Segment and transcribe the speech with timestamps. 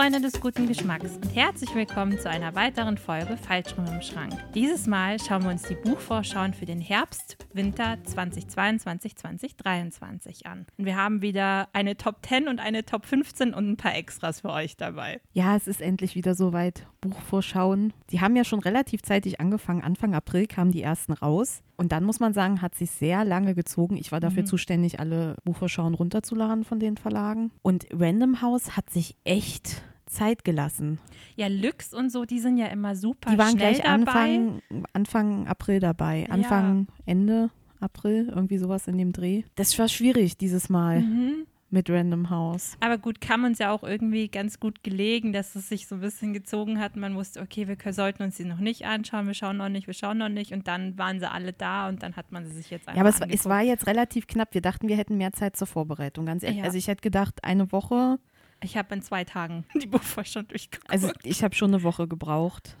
[0.00, 4.32] Freunde des guten Geschmacks und herzlich willkommen zu einer weiteren Folge Falschrum im Schrank.
[4.54, 10.64] Dieses Mal schauen wir uns die Buchvorschauen für den Herbst, Winter 2022, 2023 an.
[10.78, 14.40] Und wir haben wieder eine Top 10 und eine Top 15 und ein paar Extras
[14.40, 15.20] für euch dabei.
[15.34, 16.86] Ja, es ist endlich wieder soweit.
[17.02, 17.92] Buchvorschauen.
[18.10, 19.82] Die haben ja schon relativ zeitig angefangen.
[19.82, 21.62] Anfang April kamen die ersten raus.
[21.76, 23.96] Und dann muss man sagen, hat sich sehr lange gezogen.
[23.96, 24.46] Ich war dafür mhm.
[24.46, 27.52] zuständig, alle Buchvorschauen runterzuladen von den Verlagen.
[27.62, 30.98] Und Random House hat sich echt Zeit gelassen.
[31.36, 34.60] Ja, Lux und so, die sind ja immer super Die waren gleich Anfang,
[34.92, 36.28] Anfang April dabei.
[36.28, 36.94] Anfang, ja.
[37.06, 39.44] Ende April, irgendwie sowas in dem Dreh.
[39.54, 41.00] Das war schwierig dieses Mal.
[41.00, 42.76] Mhm mit Random House.
[42.80, 46.00] Aber gut, kam uns ja auch irgendwie ganz gut gelegen, dass es sich so ein
[46.00, 46.96] bisschen gezogen hat.
[46.96, 49.94] Man wusste, okay, wir sollten uns sie noch nicht anschauen, wir schauen noch nicht, wir
[49.94, 50.52] schauen noch nicht.
[50.52, 53.02] Und dann waren sie alle da und dann hat man sie sich jetzt einfach Ja,
[53.02, 54.52] aber es, es war jetzt relativ knapp.
[54.54, 56.26] Wir dachten, wir hätten mehr Zeit zur Vorbereitung.
[56.26, 56.58] Ganz ehrlich.
[56.58, 56.64] Ja.
[56.64, 58.18] Also ich hätte gedacht, eine Woche
[58.62, 60.90] ich habe in zwei Tagen die Buchvorschau durchgeguckt.
[60.90, 62.76] Also ich habe schon eine Woche gebraucht.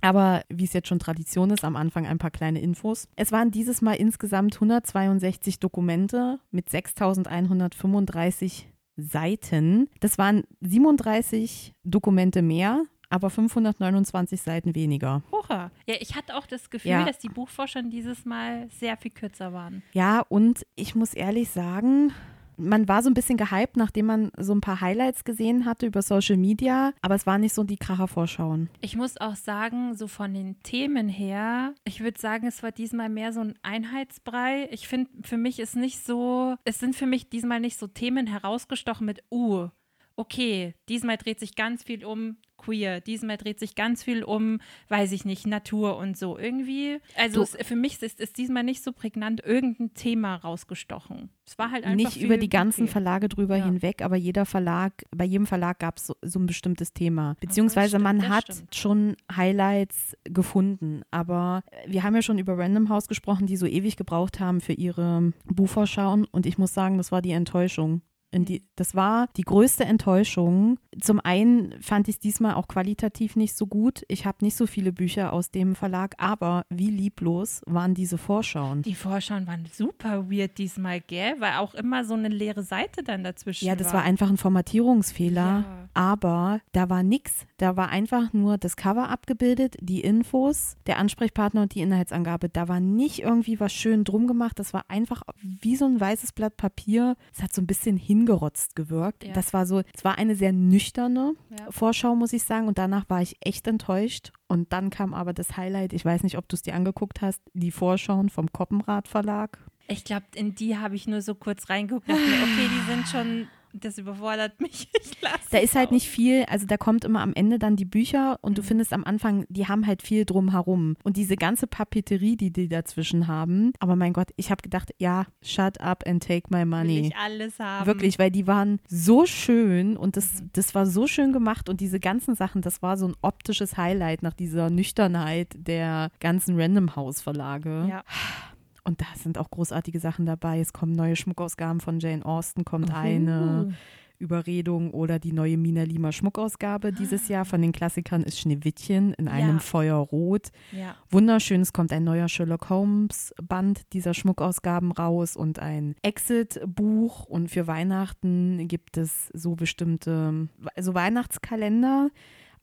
[0.00, 3.08] Aber wie es jetzt schon Tradition ist, am Anfang ein paar kleine Infos.
[3.16, 9.88] Es waren dieses Mal insgesamt 162 Dokumente mit 6135 Seiten.
[10.00, 15.22] Das waren 37 Dokumente mehr aber 529 Seiten weniger.
[15.30, 15.70] Oha.
[15.86, 17.04] Ja, ich hatte auch das Gefühl, ja.
[17.04, 19.84] dass die Buchvorschau dieses Mal sehr viel kürzer waren.
[19.92, 22.12] Ja, und ich muss ehrlich sagen,
[22.56, 26.02] man war so ein bisschen gehypt, nachdem man so ein paar Highlights gesehen hatte über
[26.02, 28.70] Social Media, aber es war nicht so die Kracher-Vorschauen.
[28.80, 33.08] Ich muss auch sagen, so von den Themen her, ich würde sagen, es war diesmal
[33.08, 34.68] mehr so ein Einheitsbrei.
[34.70, 38.26] Ich finde, für mich ist nicht so, es sind für mich diesmal nicht so Themen
[38.26, 39.68] herausgestochen mit, uh,
[40.16, 43.00] okay, diesmal dreht sich ganz viel um queer.
[43.00, 46.38] Diesmal dreht sich ganz viel um, weiß ich nicht, Natur und so.
[46.38, 51.30] Irgendwie, also es, für mich ist, ist diesmal nicht so prägnant irgendein Thema rausgestochen.
[51.46, 53.66] Es war halt einfach nicht über die ganzen Verlage drüber ja.
[53.66, 57.36] hinweg, aber jeder Verlag, bei jedem Verlag gab es so, so, ein bestimmtes Thema.
[57.40, 58.74] Beziehungsweise stimmt, man hat stimmt.
[58.74, 63.96] schon Highlights gefunden, aber wir haben ja schon über Random House gesprochen, die so ewig
[63.96, 68.00] gebraucht haben für ihre Buchvorschauen und ich muss sagen, das war die Enttäuschung.
[68.42, 68.64] Die, mhm.
[68.74, 70.78] das war die größte Enttäuschung.
[71.00, 74.02] Zum einen fand ich es diesmal auch qualitativ nicht so gut.
[74.08, 78.82] Ich habe nicht so viele Bücher aus dem Verlag, aber wie lieblos waren diese Vorschauen.
[78.82, 81.34] Die Vorschauen waren super weird diesmal, gell?
[81.38, 84.36] Weil auch immer so eine leere Seite dann dazwischen Ja, das war, war einfach ein
[84.36, 85.40] Formatierungsfehler.
[85.40, 85.88] Ja.
[85.94, 87.46] Aber da war nichts.
[87.58, 92.48] Da war einfach nur das Cover abgebildet, die Infos, der Ansprechpartner und die Inhaltsangabe.
[92.48, 94.58] Da war nicht irgendwie was schön drum gemacht.
[94.58, 97.16] Das war einfach wie so ein weißes Blatt Papier.
[97.32, 99.24] Es hat so ein bisschen hingegangen hingerotzt gewirkt.
[99.24, 99.32] Ja.
[99.32, 101.70] Das war so, es war eine sehr nüchterne ja.
[101.70, 102.68] Vorschau, muss ich sagen.
[102.68, 104.32] Und danach war ich echt enttäuscht.
[104.48, 107.42] Und dann kam aber das Highlight, ich weiß nicht, ob du es dir angeguckt hast,
[107.52, 109.58] die Vorschauen vom Koppenrad Verlag.
[109.86, 112.08] Ich glaube, in die habe ich nur so kurz reingeguckt.
[112.08, 114.88] Dachte okay, die sind schon das überfordert mich.
[115.04, 117.84] Ich lasse da ist halt nicht viel, also da kommt immer am Ende dann die
[117.84, 118.54] Bücher und mhm.
[118.56, 120.96] du findest am Anfang, die haben halt viel drumherum.
[121.02, 123.72] Und diese ganze Papeterie, die die dazwischen haben.
[123.80, 126.96] Aber mein Gott, ich habe gedacht, ja, shut up and take my money.
[126.96, 127.86] Will ich alles haben.
[127.86, 130.50] Wirklich, weil die waren so schön und das, mhm.
[130.54, 134.22] das war so schön gemacht und diese ganzen Sachen, das war so ein optisches Highlight
[134.22, 137.86] nach dieser Nüchternheit der ganzen Random House Verlage.
[137.88, 138.04] Ja.
[138.84, 140.60] Und da sind auch großartige Sachen dabei.
[140.60, 142.96] Es kommen neue Schmuckausgaben von Jane Austen, kommt Uhu.
[142.96, 143.74] eine
[144.18, 149.28] Überredung oder die neue Mina Lima Schmuckausgabe dieses Jahr von den Klassikern ist Schneewittchen in
[149.28, 149.58] einem ja.
[149.58, 150.50] Feuerrot.
[150.72, 150.96] Ja.
[151.10, 157.50] Wunderschön, es kommt ein neuer Sherlock Holmes Band dieser Schmuckausgaben raus und ein Exit-Buch und
[157.50, 162.10] für Weihnachten gibt es so bestimmte, also Weihnachtskalender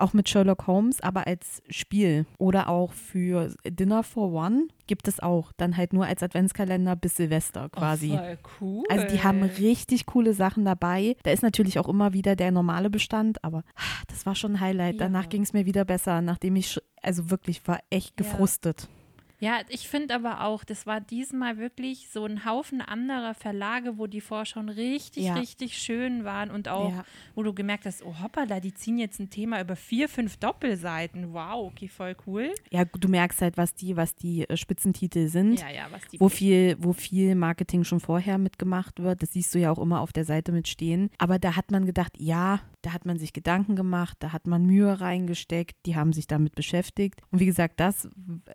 [0.01, 2.25] auch mit Sherlock Holmes, aber als Spiel.
[2.37, 5.51] Oder auch für Dinner for One gibt es auch.
[5.57, 8.11] Dann halt nur als Adventskalender bis Silvester quasi.
[8.13, 8.83] Oh, voll cool.
[8.89, 11.15] Also die haben richtig coole Sachen dabei.
[11.23, 13.63] Da ist natürlich auch immer wieder der normale Bestand, aber
[14.07, 14.95] das war schon ein Highlight.
[14.95, 15.05] Ja.
[15.05, 18.81] Danach ging es mir wieder besser, nachdem ich, also wirklich war echt gefrustet.
[18.81, 19.00] Ja.
[19.41, 24.05] Ja, ich finde aber auch, das war diesmal wirklich so ein Haufen anderer Verlage, wo
[24.05, 25.33] die Vorschauen richtig, ja.
[25.33, 27.03] richtig schön waren und auch, ja.
[27.33, 31.33] wo du gemerkt hast, oh hoppala, die ziehen jetzt ein Thema über vier, fünf Doppelseiten.
[31.33, 32.53] Wow, okay, voll cool.
[32.69, 35.59] Ja, du merkst halt, was die, was die äh, Spitzentitel sind.
[35.59, 39.23] Ja, ja, was die wo viel, wo viel Marketing schon vorher mitgemacht wird.
[39.23, 41.09] Das siehst du ja auch immer auf der Seite mit stehen.
[41.17, 44.65] Aber da hat man gedacht, ja, da hat man sich Gedanken gemacht, da hat man
[44.65, 47.21] Mühe reingesteckt, die haben sich damit beschäftigt.
[47.31, 48.07] Und wie gesagt, das,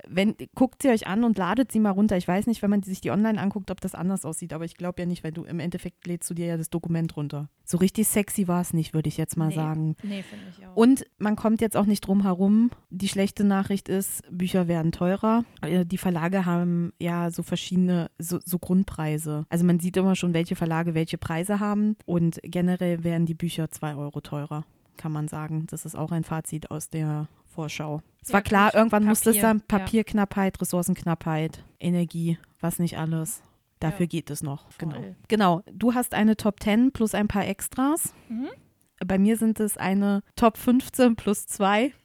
[0.07, 0.37] wenn,
[0.77, 2.19] guckt sie euch an und ladet sie mal runter.
[2.19, 4.77] Ich weiß nicht, wenn man sich die online anguckt, ob das anders aussieht, aber ich
[4.77, 7.49] glaube ja nicht, weil du im Endeffekt lädst du dir ja das Dokument runter.
[7.65, 9.55] So richtig sexy war es nicht, würde ich jetzt mal nee.
[9.55, 9.97] sagen.
[10.03, 10.77] Nee, finde ich auch.
[10.77, 12.71] Und man kommt jetzt auch nicht drum herum.
[12.91, 15.45] Die schlechte Nachricht ist, Bücher werden teurer.
[15.63, 19.47] Äh, die Verlage haben ja so verschiedene, so, so Grundpreise.
[19.49, 23.71] Also man sieht immer schon, welche Verlage welche Preise haben und generell werden die Bücher
[23.71, 24.65] zwei Euro Euro teurer
[24.97, 25.67] kann man sagen.
[25.69, 28.03] Das ist auch ein Fazit aus der Vorschau.
[28.23, 30.61] Es war klar, irgendwann Papier, musste es dann Papierknappheit.
[30.61, 33.43] Ressourcenknappheit, Energie, was nicht alles.
[33.81, 34.11] Dafür ja.
[34.11, 34.67] geht es noch.
[34.79, 35.15] Genau.
[35.29, 35.63] Genau.
[35.71, 38.13] Du hast eine Top 10 plus ein paar Extras.
[38.29, 38.49] Mhm.
[39.07, 41.93] Bei mir sind es eine Top 15 plus zwei.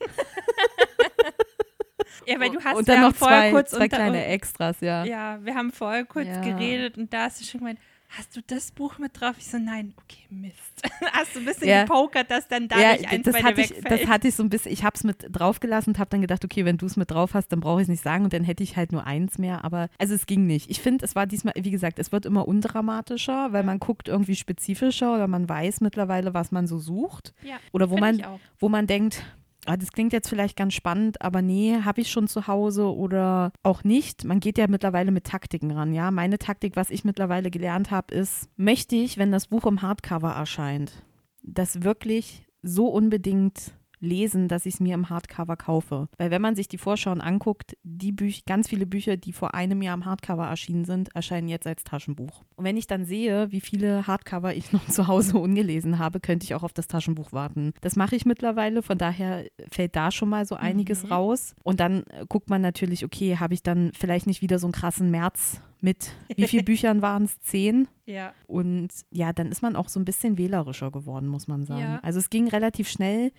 [2.27, 5.03] Ja, weil du hast und dann noch zwei, kurz zwei kleine Extras, ja.
[5.05, 6.41] Ja, wir haben vorher kurz ja.
[6.41, 7.79] geredet und da hast du schon gemeint,
[8.17, 9.35] hast du das Buch mit drauf?
[9.37, 10.55] Ich so, nein, okay, Mist.
[11.13, 11.83] hast du ein bisschen ja.
[11.83, 14.49] gepokert, dass dann da ja, nicht eins das hatte ich, Das hatte ich so ein
[14.49, 17.09] bisschen, ich habe es mit draufgelassen und habe dann gedacht, okay, wenn du es mit
[17.09, 19.37] drauf hast, dann brauche ich es nicht sagen und dann hätte ich halt nur eins
[19.37, 20.69] mehr, aber also es ging nicht.
[20.69, 24.35] Ich finde, es war diesmal, wie gesagt, es wird immer undramatischer, weil man guckt irgendwie
[24.35, 27.33] spezifischer oder man weiß mittlerweile, was man so sucht.
[27.43, 28.21] Ja, oder wo man,
[28.59, 29.23] wo man denkt,
[29.65, 33.51] ah, das klingt jetzt vielleicht ganz spannend, aber nee, habe ich schon zu Hause oder
[33.63, 34.23] auch nicht.
[34.23, 36.11] Man geht ja mittlerweile mit Taktiken ran, ja.
[36.11, 40.31] Meine Taktik, was ich mittlerweile gelernt habe, ist, möchte ich, wenn das Buch im Hardcover
[40.31, 41.03] erscheint,
[41.43, 46.09] das wirklich so unbedingt lesen, dass ich es mir im Hardcover kaufe.
[46.17, 49.81] Weil wenn man sich die Vorschauen anguckt, die Bücher, ganz viele Bücher, die vor einem
[49.81, 52.43] Jahr im Hardcover erschienen sind, erscheinen jetzt als Taschenbuch.
[52.55, 56.43] Und wenn ich dann sehe, wie viele Hardcover ich noch zu Hause ungelesen habe, könnte
[56.43, 57.73] ich auch auf das Taschenbuch warten.
[57.81, 61.11] Das mache ich mittlerweile, von daher fällt da schon mal so einiges mhm.
[61.11, 61.55] raus.
[61.63, 64.73] Und dann äh, guckt man natürlich, okay, habe ich dann vielleicht nicht wieder so einen
[64.73, 67.39] krassen März mit, wie viele Büchern waren es?
[67.41, 67.87] Zehn?
[68.05, 68.33] Ja.
[68.47, 71.81] Und ja, dann ist man auch so ein bisschen wählerischer geworden, muss man sagen.
[71.81, 71.99] Ja.
[72.03, 73.31] Also es ging relativ schnell.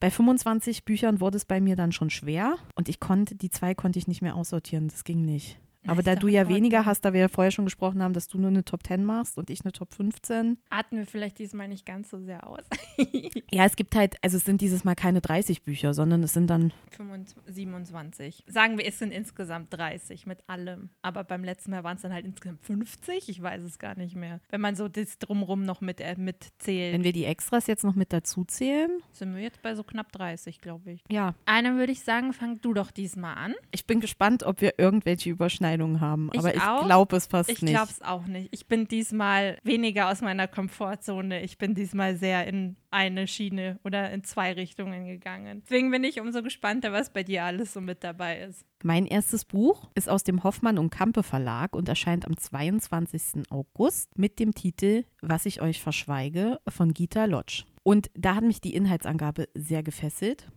[0.00, 3.74] Bei 25 Büchern wurde es bei mir dann schon schwer und ich konnte, die zwei
[3.74, 4.88] konnte ich nicht mehr aussortieren.
[4.88, 5.60] Das ging nicht.
[5.86, 8.38] Aber da du ja weniger hast, da wir ja vorher schon gesprochen haben, dass du
[8.38, 10.58] nur eine Top 10 machst und ich eine Top 15.
[10.68, 12.64] Atmen wir vielleicht diesmal nicht ganz so sehr aus.
[13.50, 16.48] ja, es gibt halt, also es sind dieses Mal keine 30 Bücher, sondern es sind
[16.48, 18.44] dann 25, 27.
[18.46, 20.90] Sagen wir, es sind insgesamt 30 mit allem.
[21.02, 23.28] Aber beim letzten Mal waren es dann halt insgesamt 50.
[23.28, 24.40] Ich weiß es gar nicht mehr.
[24.50, 26.94] Wenn man so das drumrum noch mit, äh, mitzählt.
[26.94, 28.90] Wenn wir die Extras jetzt noch mit dazu zählen.
[29.12, 31.02] Sind wir jetzt bei so knapp 30, glaube ich.
[31.10, 31.34] Ja.
[31.46, 33.54] Einer würde ich sagen, fang du doch diesmal an.
[33.70, 36.30] Ich bin gespannt, ob wir irgendwelche Überschneidungen Überschneidungen haben.
[36.36, 37.72] Aber ich, ich glaube es fast ich nicht.
[37.72, 38.48] Ich glaube es auch nicht.
[38.52, 41.42] Ich bin diesmal weniger aus meiner Komfortzone.
[41.42, 45.62] Ich bin diesmal sehr in eine Schiene oder in zwei Richtungen gegangen.
[45.62, 48.64] Deswegen bin ich umso gespannter, was bei dir alles so mit dabei ist.
[48.82, 53.50] Mein erstes Buch ist aus dem Hoffmann und Kampe Verlag und erscheint am 22.
[53.50, 57.64] August mit dem Titel Was ich euch verschweige von Gita Lodge.
[57.82, 60.48] Und da hat mich die Inhaltsangabe sehr gefesselt.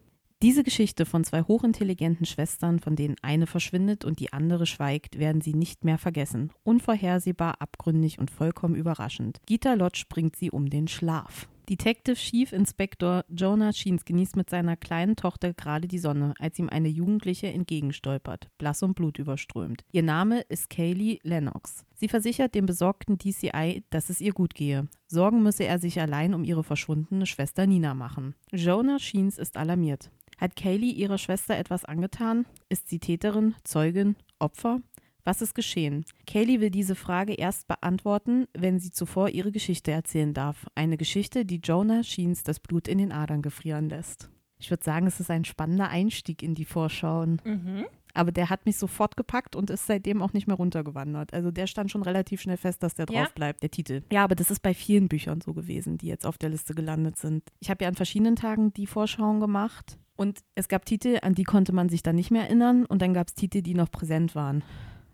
[0.44, 5.40] Diese Geschichte von zwei hochintelligenten Schwestern, von denen eine verschwindet und die andere schweigt, werden
[5.40, 6.52] sie nicht mehr vergessen.
[6.64, 9.40] Unvorhersehbar, abgründig und vollkommen überraschend.
[9.46, 11.48] Gita Lodge bringt sie um den Schlaf.
[11.70, 16.68] Detective Chief Inspector Jonah Sheens genießt mit seiner kleinen Tochter gerade die Sonne, als ihm
[16.68, 19.86] eine Jugendliche entgegenstolpert, blass und blutüberströmt.
[19.94, 21.86] Ihr Name ist Kaylee Lennox.
[21.96, 24.90] Sie versichert dem besorgten DCI, dass es ihr gut gehe.
[25.08, 28.36] Sorgen müsse er sich allein um ihre verschwundene Schwester Nina machen.
[28.52, 30.12] Jonah Sheens ist alarmiert.
[30.38, 32.46] Hat Kaylee ihrer Schwester etwas angetan?
[32.70, 34.82] Ist sie Täterin, Zeugin, Opfer?
[35.26, 36.06] Was ist geschehen?
[36.28, 40.68] Kaylee will diese Frage erst beantworten, wenn sie zuvor ihre Geschichte erzählen darf.
[40.76, 44.30] Eine Geschichte, die Jonah Sheens das Blut in den Adern gefrieren lässt.
[44.60, 47.42] Ich würde sagen, es ist ein spannender Einstieg in die Vorschauen.
[47.46, 47.86] Mhm.
[48.14, 51.34] Aber der hat mich sofort gepackt und ist seitdem auch nicht mehr runtergewandert.
[51.34, 53.30] Also der stand schon relativ schnell fest, dass der drauf ja?
[53.34, 54.04] bleibt, der Titel.
[54.12, 57.18] Ja, aber das ist bei vielen Büchern so gewesen, die jetzt auf der Liste gelandet
[57.18, 57.44] sind.
[57.60, 61.44] Ich habe ja an verschiedenen Tagen die Vorschauen gemacht und es gab Titel, an die
[61.44, 64.36] konnte man sich dann nicht mehr erinnern und dann gab es Titel, die noch präsent
[64.36, 64.64] waren.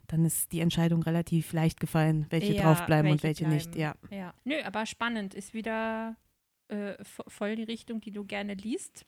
[0.08, 3.56] Dann ist die Entscheidung relativ leicht gefallen, welche ja, draufbleiben welche und welche bleiben.
[3.56, 3.76] nicht.
[3.76, 3.94] Ja.
[4.10, 4.34] ja.
[4.44, 5.34] Nö, aber spannend.
[5.36, 6.16] Ist wieder
[6.68, 9.06] äh, voll die Richtung, die du gerne liest.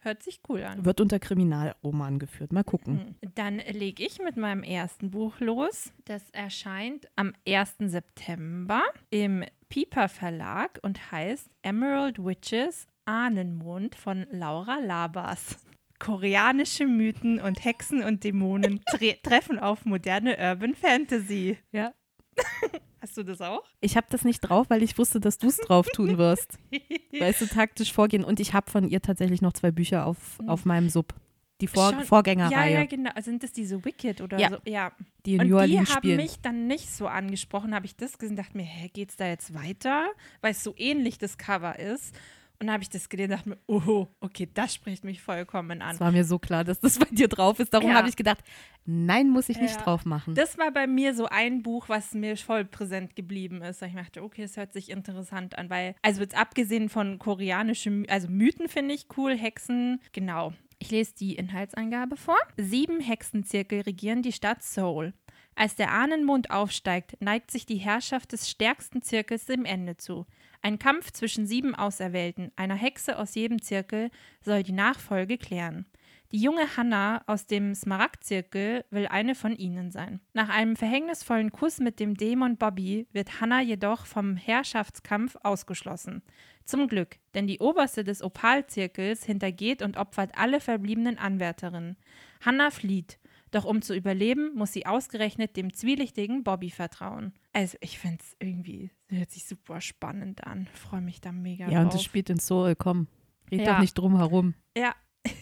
[0.00, 0.84] Hört sich cool an.
[0.84, 2.52] Wird unter Kriminalroman geführt.
[2.52, 3.14] Mal gucken.
[3.22, 3.34] Mhm.
[3.36, 5.92] Dann lege ich mit meinem ersten Buch los.
[6.04, 7.76] Das erscheint am 1.
[7.78, 15.58] September im Piper Verlag und heißt Emerald Witches Ahnenmond von Laura Labas.
[15.98, 21.58] Koreanische Mythen und Hexen und Dämonen tre treffen auf moderne Urban Fantasy.
[21.70, 21.92] Ja.
[23.00, 23.64] Hast du das auch?
[23.80, 26.58] Ich habe das nicht drauf, weil ich wusste, dass du es drauf tun wirst.
[27.18, 28.22] weißt du, taktisch vorgehen.
[28.22, 30.48] Und ich habe von ihr tatsächlich noch zwei Bücher auf, mhm.
[30.48, 31.12] auf meinem Sub.
[31.60, 32.74] Die Vor Schon, Vorgängerreihe.
[32.74, 33.10] Ja, ja, genau.
[33.20, 34.50] Sind das diese Wicked oder ja.
[34.50, 34.56] so?
[34.64, 34.92] Ja.
[35.26, 38.18] Die in und New Orleans die haben mich dann nicht so angesprochen, habe ich das
[38.18, 40.10] gesehen, dachte mir, hä, geht's da jetzt weiter?
[40.40, 42.16] Weil es so ähnlich das Cover ist.
[42.62, 45.82] Und dann habe ich das gelesen und dachte mir, oh, okay, das spricht mich vollkommen
[45.82, 45.96] an.
[45.96, 47.74] Es war mir so klar, dass das bei dir drauf ist.
[47.74, 47.96] Darum ja.
[47.96, 48.38] habe ich gedacht,
[48.84, 50.36] nein, muss ich nicht drauf machen.
[50.36, 53.82] Das war bei mir so ein Buch, was mir voll präsent geblieben ist.
[53.82, 58.28] Ich dachte, okay, es hört sich interessant an, weil, also jetzt abgesehen von koreanischen, also
[58.28, 60.52] Mythen finde ich cool, Hexen, genau.
[60.78, 62.38] Ich lese die Inhaltsangabe vor.
[62.56, 65.14] Sieben Hexenzirkel regieren die Stadt Seoul.
[65.56, 70.26] Als der Ahnenmond aufsteigt, neigt sich die Herrschaft des stärksten Zirkels dem Ende zu.
[70.62, 75.86] Ein Kampf zwischen sieben Auserwählten, einer Hexe aus jedem Zirkel, soll die Nachfolge klären.
[76.30, 80.20] Die junge Hannah aus dem Smaragdzirkel will eine von ihnen sein.
[80.32, 86.22] Nach einem verhängnisvollen Kuss mit dem Dämon Bobby wird Hannah jedoch vom Herrschaftskampf ausgeschlossen.
[86.64, 91.96] Zum Glück, denn die Oberste des Opalzirkels hintergeht und opfert alle verbliebenen Anwärterinnen.
[92.40, 93.18] Hannah flieht,
[93.52, 97.32] doch um zu überleben, muss sie ausgerechnet dem zwielichtigen Bobby vertrauen.
[97.52, 100.66] Also ich finde es irgendwie, hört sich super spannend an.
[100.74, 101.84] Freue mich da mega Ja, drauf.
[101.84, 103.06] und das spielt in Seoul, komm.
[103.50, 103.74] Red Ja.
[103.74, 104.54] doch nicht drum herum.
[104.76, 104.94] Ja.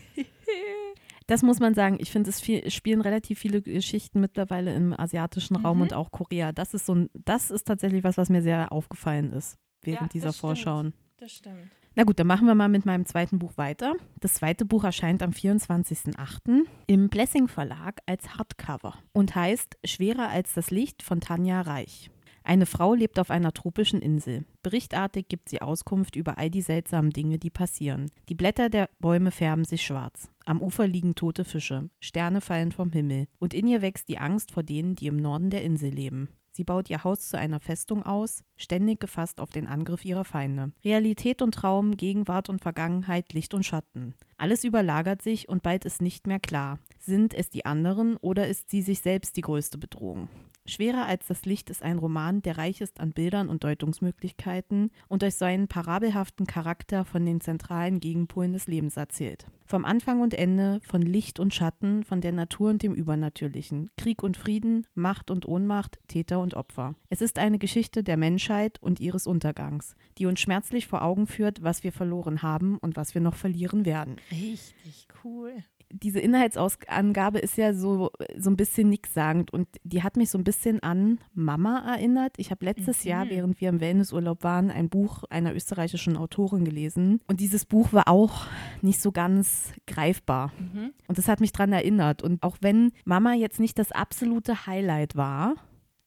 [1.26, 1.98] Das muss man sagen.
[2.00, 5.82] Ich finde, es viel, es spielen relativ viele Geschichten mittlerweile im asiatischen Raum Mhm.
[5.82, 6.50] und auch Korea.
[6.50, 10.08] Das ist so ein, das ist tatsächlich was, was mir sehr aufgefallen ist während Ja,
[10.08, 10.40] dieser das stimmt.
[10.40, 10.94] Vorschauen.
[11.18, 11.70] Das stimmt.
[11.96, 13.94] Na gut, dann machen wir mal mit meinem zweiten Buch weiter.
[14.20, 16.62] Das zweite Buch erscheint am 24.08.
[16.86, 22.10] im Blessing Verlag als Hardcover und heißt Schwerer als das Licht von Tanja Reich.
[22.42, 24.44] Eine Frau lebt auf einer tropischen Insel.
[24.62, 28.10] Berichtartig gibt sie Auskunft über all die seltsamen Dinge, die passieren.
[28.28, 30.30] Die Blätter der Bäume färben sich schwarz.
[30.46, 31.90] Am Ufer liegen tote Fische.
[32.00, 33.26] Sterne fallen vom Himmel.
[33.38, 36.28] Und in ihr wächst die Angst vor denen, die im Norden der Insel leben.
[36.52, 40.72] Sie baut ihr Haus zu einer Festung aus, ständig gefasst auf den Angriff ihrer Feinde.
[40.84, 44.14] Realität und Traum, Gegenwart und Vergangenheit, Licht und Schatten.
[44.36, 46.78] Alles überlagert sich und bald ist nicht mehr klar.
[46.98, 50.28] Sind es die anderen oder ist sie sich selbst die größte Bedrohung?
[50.70, 55.22] Schwerer als das Licht ist ein Roman, der reich ist an Bildern und Deutungsmöglichkeiten und
[55.22, 59.46] durch seinen parabelhaften Charakter von den zentralen Gegenpolen des Lebens erzählt.
[59.66, 64.22] Vom Anfang und Ende, von Licht und Schatten, von der Natur und dem Übernatürlichen, Krieg
[64.22, 66.96] und Frieden, Macht und Ohnmacht, Täter und Opfer.
[67.08, 71.62] Es ist eine Geschichte der Menschheit und ihres Untergangs, die uns schmerzlich vor Augen führt,
[71.62, 75.52] was wir verloren haben und was wir noch verlieren werden Richtig cool.
[75.92, 80.44] Diese Inhaltsangabe ist ja so, so ein bisschen nichtssagend und die hat mich so ein
[80.44, 82.34] bisschen an Mama erinnert.
[82.36, 83.10] Ich habe letztes Mhm.
[83.10, 87.92] Jahr, während wir im Wellnessurlaub waren, ein Buch einer österreichischen Autorin gelesen und dieses Buch
[87.92, 88.46] war auch
[88.82, 90.52] nicht so ganz greifbar.
[90.58, 90.92] Mhm.
[91.08, 92.22] Und das hat mich dran erinnert.
[92.22, 95.54] Und auch wenn Mama jetzt nicht das absolute Highlight war,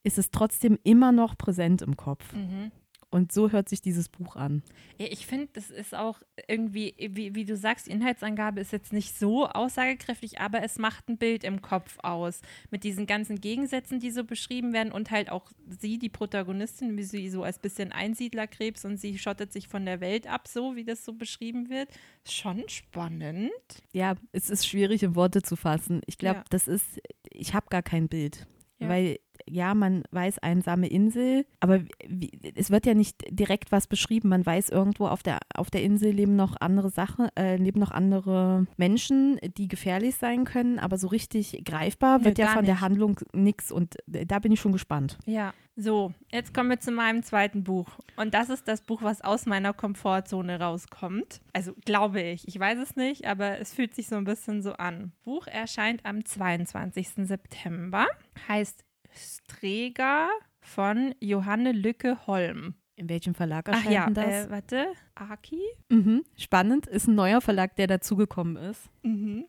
[0.04, 2.34] ist es trotzdem immer noch präsent im Kopf.
[2.34, 2.72] Mhm.
[3.13, 4.63] Und so hört sich dieses Buch an.
[4.98, 9.15] Ich finde, das ist auch irgendwie, wie, wie du sagst, die Inhaltsangabe ist jetzt nicht
[9.15, 12.41] so aussagekräftig, aber es macht ein Bild im Kopf aus.
[12.72, 17.03] Mit diesen ganzen Gegensätzen, die so beschrieben werden und halt auch sie, die Protagonistin, wie
[17.03, 20.84] sie so als bisschen Einsiedlerkrebs und sie schottet sich von der Welt ab, so wie
[20.84, 21.89] das so beschrieben wird.
[22.27, 23.51] Schon spannend.
[23.91, 26.01] Ja, es ist schwierig in Worte zu fassen.
[26.08, 26.46] Ich glaube, Ja.
[26.50, 28.48] das ist, ich habe gar kein Bild.
[28.79, 28.89] Ja.
[28.89, 34.30] Weil, ja, man weiß einsame Insel, aber wie, es wird ja nicht direkt was beschrieben.
[34.30, 37.92] Man weiß irgendwo auf der, auf der Insel leben noch andere Sachen, äh, leben noch
[37.92, 42.75] andere Menschen, die gefährlich sein können, aber so richtig greifbar wird ja gar von der
[42.75, 42.82] nicht.
[42.82, 45.18] Handlung nichts und äh, da bin ich schon gespannt.
[45.25, 47.88] Ja, so, jetzt kommen wir zu meinem zweiten Buch.
[48.16, 51.42] Und das ist das Buch, was aus meiner Komfortzone rauskommt.
[51.52, 52.48] Also glaube ich.
[52.48, 55.13] Ich weiß es nicht, aber es fühlt sich so ein bisschen so an.
[55.24, 57.10] Buch erscheint am 22.
[57.28, 58.06] September.
[58.48, 58.84] Heißt
[59.15, 60.29] Strega
[60.62, 62.75] von Johanne Lücke-Holm.
[62.96, 64.46] In welchem Verlag Ach erscheint ja, denn das?
[64.46, 64.88] äh, warte.
[65.15, 65.62] Aki?
[65.89, 66.24] mhm.
[66.38, 68.89] Spannend, ist ein neuer Verlag, der dazugekommen ist.
[69.01, 69.46] Mhm.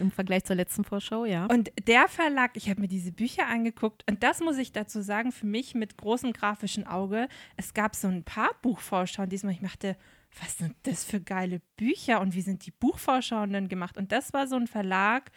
[0.00, 1.46] Im Vergleich zur letzten Vorschau, ja.
[1.46, 5.32] Und der Verlag, ich habe mir diese Bücher angeguckt und das muss ich dazu sagen,
[5.32, 9.52] für mich mit großem grafischen Auge, es gab so ein paar Buchvorschauen diesmal.
[9.52, 9.96] Ich dachte,
[10.40, 13.98] was sind das für geile Bücher und wie sind die Buchvorschauen denn gemacht?
[13.98, 15.30] Und das war so ein Verlag,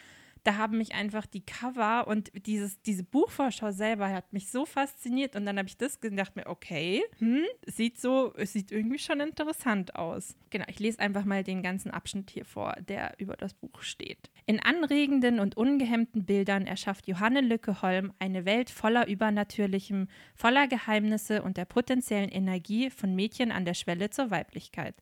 [0.44, 5.36] da haben mich einfach die Cover und dieses, diese Buchvorschau selber hat mich so fasziniert
[5.36, 9.20] und dann habe ich das gedacht mir, okay, hm, sieht so, es sieht irgendwie schon
[9.20, 10.36] interessant aus.
[10.50, 14.30] Genau, ich lese einfach mal den ganzen Abschnitt hier vor, der über das Buch steht.
[14.46, 21.58] In anregenden und ungehemmten Bildern erschafft Johanne Lücke-Holm eine Welt voller Übernatürlichem, voller Geheimnisse und
[21.58, 24.96] der potenziellen Energie von Mädchen an der Schwelle zur Weiblichkeit.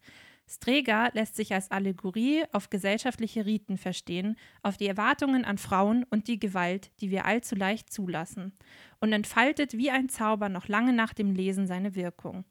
[0.50, 6.30] Strega lässt sich als Allegorie auf gesellschaftliche Riten verstehen, auf die Erwartungen an Frauen und
[6.30, 8.54] die Gewalt, die wir allzu leicht zulassen,
[9.02, 12.46] und entfaltet wie ein Zauber noch lange nach dem Lesen seine Wirkung.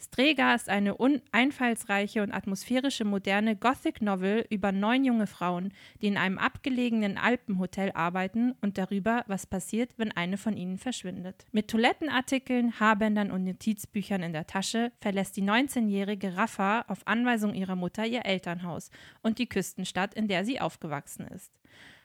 [0.00, 0.96] Strega ist eine
[1.30, 7.92] einfallsreiche und atmosphärische moderne Gothic Novel über neun junge Frauen, die in einem abgelegenen Alpenhotel
[7.92, 11.44] arbeiten und darüber, was passiert, wenn eine von ihnen verschwindet.
[11.52, 17.76] Mit Toilettenartikeln, Haarbändern und Notizbüchern in der Tasche verlässt die 19-jährige Rafa auf Anweisung ihrer
[17.76, 18.90] Mutter ihr Elternhaus
[19.22, 21.52] und die Küstenstadt, in der sie aufgewachsen ist.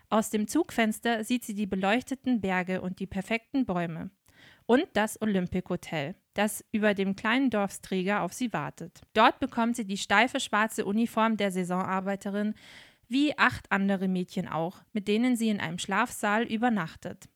[0.09, 4.11] Aus dem Zugfenster sieht sie die beleuchteten Berge und die perfekten Bäume.
[4.65, 9.01] Und das Olympic Hotel, das über dem kleinen Dorfsträger auf sie wartet.
[9.13, 12.53] Dort bekommt sie die steife schwarze Uniform der Saisonarbeiterin,
[13.07, 17.29] wie acht andere Mädchen auch, mit denen sie in einem Schlafsaal übernachtet.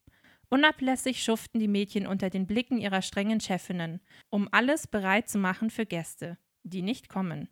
[0.50, 5.70] Unablässig schuften die Mädchen unter den Blicken ihrer strengen Chefinnen, um alles bereit zu machen
[5.70, 7.50] für Gäste, die nicht kommen.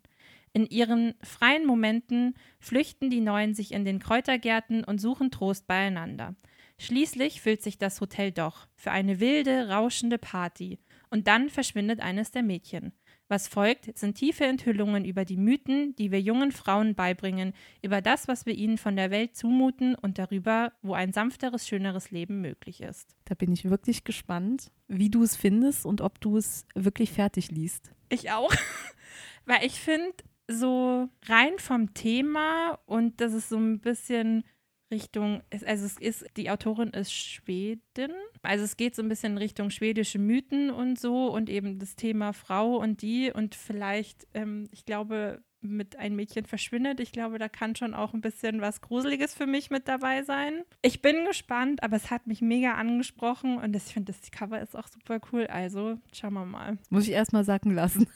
[0.52, 6.34] In ihren freien Momenten flüchten die Neuen sich in den Kräutergärten und suchen Trost beieinander.
[6.78, 10.78] Schließlich füllt sich das Hotel doch für eine wilde, rauschende Party,
[11.10, 12.92] und dann verschwindet eines der Mädchen.
[13.28, 18.26] Was folgt, sind tiefe Enthüllungen über die Mythen, die wir jungen Frauen beibringen, über das,
[18.26, 22.80] was wir ihnen von der Welt zumuten und darüber, wo ein sanfteres, schöneres Leben möglich
[22.80, 23.14] ist.
[23.26, 27.50] Da bin ich wirklich gespannt, wie du es findest und ob du es wirklich fertig
[27.50, 27.92] liest.
[28.08, 28.52] Ich auch.
[29.44, 30.14] Weil ich finde,
[30.48, 34.44] so rein vom Thema und das ist so ein bisschen
[34.90, 39.70] Richtung, also es ist, die Autorin ist Schwedin, also es geht so ein bisschen Richtung
[39.70, 44.84] schwedische Mythen und so und eben das Thema Frau und die und vielleicht, ähm, ich
[44.84, 47.00] glaube, mit ein Mädchen verschwindet.
[47.00, 50.62] Ich glaube, da kann schon auch ein bisschen was Gruseliges für mich mit dabei sein.
[50.82, 54.76] Ich bin gespannt, aber es hat mich mega angesprochen und ich finde, das Cover ist
[54.76, 55.46] auch super cool.
[55.46, 56.78] Also schauen wir mal.
[56.90, 58.06] Muss ich erst mal sacken lassen.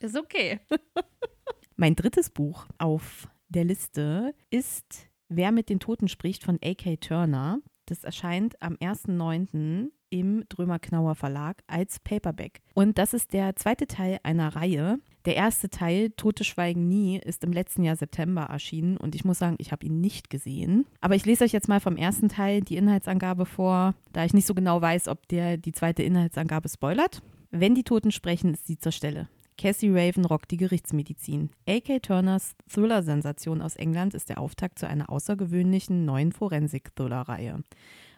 [0.00, 0.60] Ist okay.
[1.76, 6.96] mein drittes Buch auf der Liste ist Wer mit den Toten spricht von A.K.
[6.96, 7.60] Turner.
[7.84, 9.90] Das erscheint am 1.9.
[10.10, 12.60] im Drömer-Knauer Verlag als Paperback.
[12.74, 15.00] Und das ist der zweite Teil einer Reihe.
[15.26, 19.38] Der erste Teil, Tote Schweigen nie, ist im letzten Jahr September erschienen und ich muss
[19.38, 20.86] sagen, ich habe ihn nicht gesehen.
[21.02, 24.46] Aber ich lese euch jetzt mal vom ersten Teil die Inhaltsangabe vor, da ich nicht
[24.46, 27.20] so genau weiß, ob der die zweite Inhaltsangabe spoilert.
[27.50, 29.28] Wenn die Toten sprechen, ist sie zur Stelle.
[29.58, 31.50] Cassie Raven rockt die Gerichtsmedizin.
[31.68, 31.98] A.K.
[31.98, 37.64] Turners Thriller-Sensation aus England ist der Auftakt zu einer außergewöhnlichen neuen Forensik-Thriller-Reihe.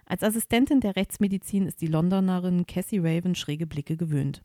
[0.04, 4.42] Als Assistentin der Rechtsmedizin ist die Londonerin Cassie Raven schräge Blicke gewöhnt.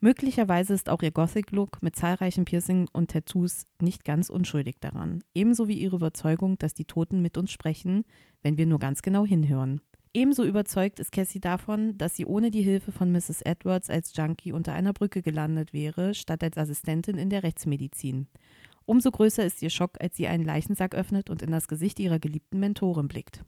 [0.00, 5.68] Möglicherweise ist auch ihr Gothic-Look mit zahlreichen Piercings und Tattoos nicht ganz unschuldig daran, ebenso
[5.68, 8.04] wie ihre Überzeugung, dass die Toten mit uns sprechen,
[8.42, 9.80] wenn wir nur ganz genau hinhören.
[10.16, 13.42] Ebenso überzeugt ist Cassie davon, dass sie ohne die Hilfe von Mrs.
[13.42, 18.26] Edwards als Junkie unter einer Brücke gelandet wäre, statt als Assistentin in der Rechtsmedizin.
[18.86, 22.18] Umso größer ist ihr Schock, als sie einen Leichensack öffnet und in das Gesicht ihrer
[22.18, 23.44] geliebten Mentorin blickt.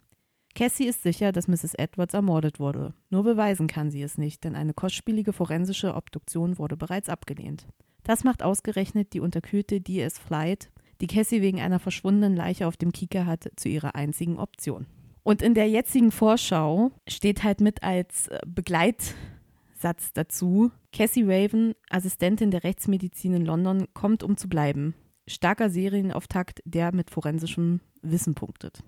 [0.54, 1.72] Cassie ist sicher, dass Mrs.
[1.72, 2.92] Edwards ermordet wurde.
[3.08, 7.66] Nur beweisen kann sie es nicht, denn eine kostspielige forensische Obduktion wurde bereits abgelehnt.
[8.04, 12.92] Das macht ausgerechnet die unterkühlte DS Flight, die Cassie wegen einer verschwundenen Leiche auf dem
[12.92, 14.84] Kieker hat, zu ihrer einzigen Option.
[15.28, 22.50] Und in der jetzigen Vorschau steht halt mit als äh, Begleitsatz dazu, Cassie Raven, Assistentin
[22.50, 24.94] der Rechtsmedizin in London, kommt, um zu bleiben.
[25.26, 28.82] Starker Serienauftakt, der mit forensischem Wissen punktet.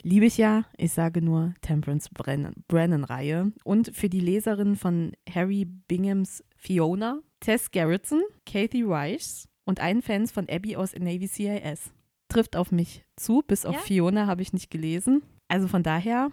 [0.00, 2.08] Liebe ich ja, ich sage nur Temperance
[2.68, 3.50] Brennan-Reihe.
[3.64, 10.30] Und für die Leserin von Harry Binghams Fiona, Tess Gerritsen, Kathy Rice und allen Fans
[10.30, 11.90] von Abby aus Navy CIS.
[12.28, 13.80] Trifft auf mich zu, bis auf ja?
[13.80, 15.24] Fiona habe ich nicht gelesen.
[15.48, 16.30] Also von daher,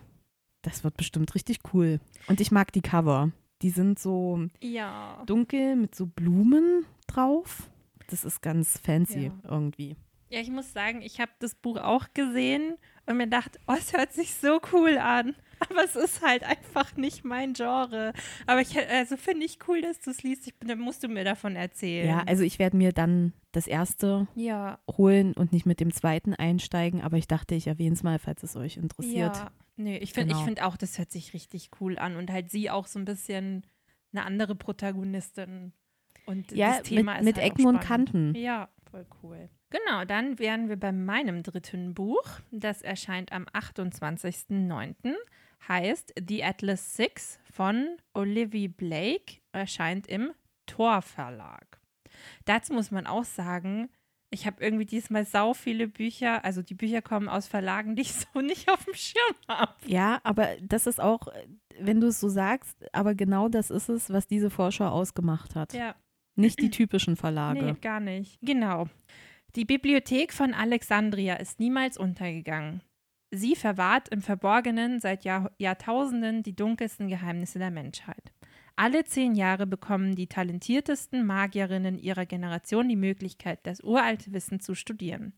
[0.62, 2.00] das wird bestimmt richtig cool.
[2.28, 3.32] Und ich mag die Cover.
[3.62, 5.24] Die sind so ja.
[5.26, 7.70] dunkel mit so Blumen drauf.
[8.08, 9.50] Das ist ganz fancy ja.
[9.50, 9.96] irgendwie.
[10.30, 13.94] Ja, ich muss sagen, ich habe das Buch auch gesehen und mir gedacht, oh, es
[13.94, 15.36] hört sich so cool an.
[15.60, 18.14] Aber es ist halt einfach nicht mein Genre.
[18.46, 20.48] Aber ich also finde ich cool, dass du es liest.
[20.48, 22.08] Ich, dann musst du mir davon erzählen.
[22.08, 24.80] Ja, also ich werde mir dann das erste ja.
[24.98, 27.02] holen und nicht mit dem zweiten einsteigen.
[27.02, 29.36] Aber ich dachte, ich erwähne es mal, falls es euch interessiert.
[29.36, 30.46] Ja, nee, ich finde genau.
[30.46, 32.16] find auch, das hört sich richtig cool an.
[32.16, 33.66] Und halt sie auch so ein bisschen
[34.12, 35.74] eine andere Protagonistin.
[36.26, 38.36] Und ja, das Thema mit, ist mit halt Ecken und Kanten.
[38.36, 39.50] Ja, voll cool.
[39.70, 42.24] Genau, dann wären wir bei meinem dritten Buch.
[42.52, 45.16] Das erscheint am 28.09.
[45.68, 50.32] Heißt The Atlas Six von Olivia Blake, erscheint im
[50.66, 51.80] Tor Verlag.
[52.46, 53.90] Dazu muss man auch sagen,
[54.32, 58.14] ich habe irgendwie diesmal sau viele Bücher, also die Bücher kommen aus Verlagen, die ich
[58.34, 59.74] so nicht auf dem Schirm habe.
[59.86, 61.28] Ja, aber das ist auch,
[61.80, 65.74] wenn du es so sagst, aber genau das ist es, was diese Vorschau ausgemacht hat.
[65.74, 65.96] Ja.
[66.38, 67.64] Nicht die typischen Verlage.
[67.64, 68.38] Nee, gar nicht.
[68.42, 68.88] Genau.
[69.56, 72.82] Die Bibliothek von Alexandria ist niemals untergegangen.
[73.36, 78.32] Sie verwahrt im Verborgenen seit Jahr Jahrtausenden die dunkelsten Geheimnisse der Menschheit.
[78.78, 84.74] Alle zehn Jahre bekommen die talentiertesten Magierinnen ihrer Generation die Möglichkeit, das uralte Wissen zu
[84.74, 85.34] studieren.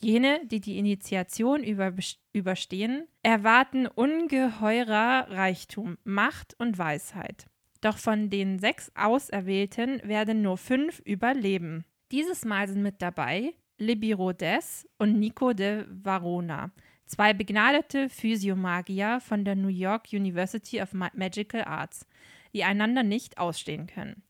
[0.00, 1.92] Jene, die die Initiation über,
[2.32, 7.46] überstehen, erwarten ungeheurer Reichtum, Macht und Weisheit.
[7.80, 11.84] Doch von den sechs Auserwählten werden nur fünf überleben.
[12.10, 16.70] Dieses Mal sind mit dabei Libby Rhodes und Nico de Varona,
[17.06, 22.06] zwei begnadete Physiomagier von der New York University of Magical Arts,
[22.52, 24.22] die einander nicht ausstehen können.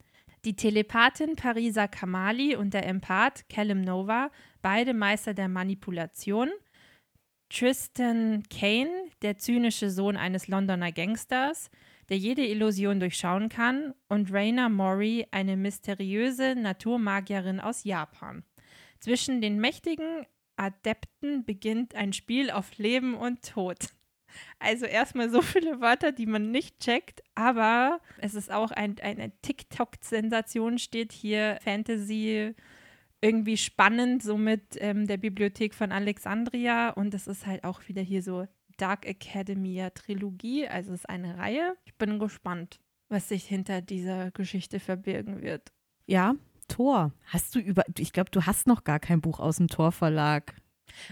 [0.45, 6.51] Die Telepathin Parisa Kamali und der Empath Callum Nova, beide Meister der Manipulation,
[7.49, 8.91] Tristan Kane,
[9.23, 11.71] der zynische Sohn eines Londoner Gangsters,
[12.09, 18.45] der jede Illusion durchschauen kann, und Raina Mori, eine mysteriöse Naturmagierin aus Japan.
[19.01, 23.77] Zwischen den mächtigen Adepten beginnt ein Spiel auf Leben und Tod.
[24.59, 29.33] Also erstmal so viele Wörter, die man nicht checkt, aber es ist auch ein, eine
[29.43, 32.55] TikTok-Sensation, steht hier Fantasy
[33.21, 38.03] irgendwie spannend, so mit ähm, der Bibliothek von Alexandria und es ist halt auch wieder
[38.03, 41.77] hier so Dark Academia Trilogie, also es ist eine Reihe.
[41.85, 45.73] Ich bin gespannt, was sich hinter dieser Geschichte verbirgen wird.
[46.07, 46.35] Ja,
[46.67, 47.13] Tor.
[47.27, 50.55] Hast du über, ich glaube, du hast noch gar kein Buch aus dem Tor Verlag.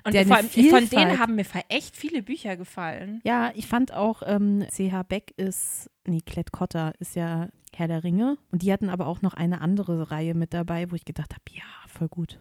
[0.04, 3.20] Und vor allem, von denen haben mir echt viele Bücher gefallen.
[3.24, 5.02] Ja, ich fand auch, ähm, C.H.
[5.04, 8.38] Beck ist, nee, Klett Cotta ist ja Herr der Ringe.
[8.50, 11.42] Und die hatten aber auch noch eine andere Reihe mit dabei, wo ich gedacht habe,
[11.50, 12.38] ja, voll gut.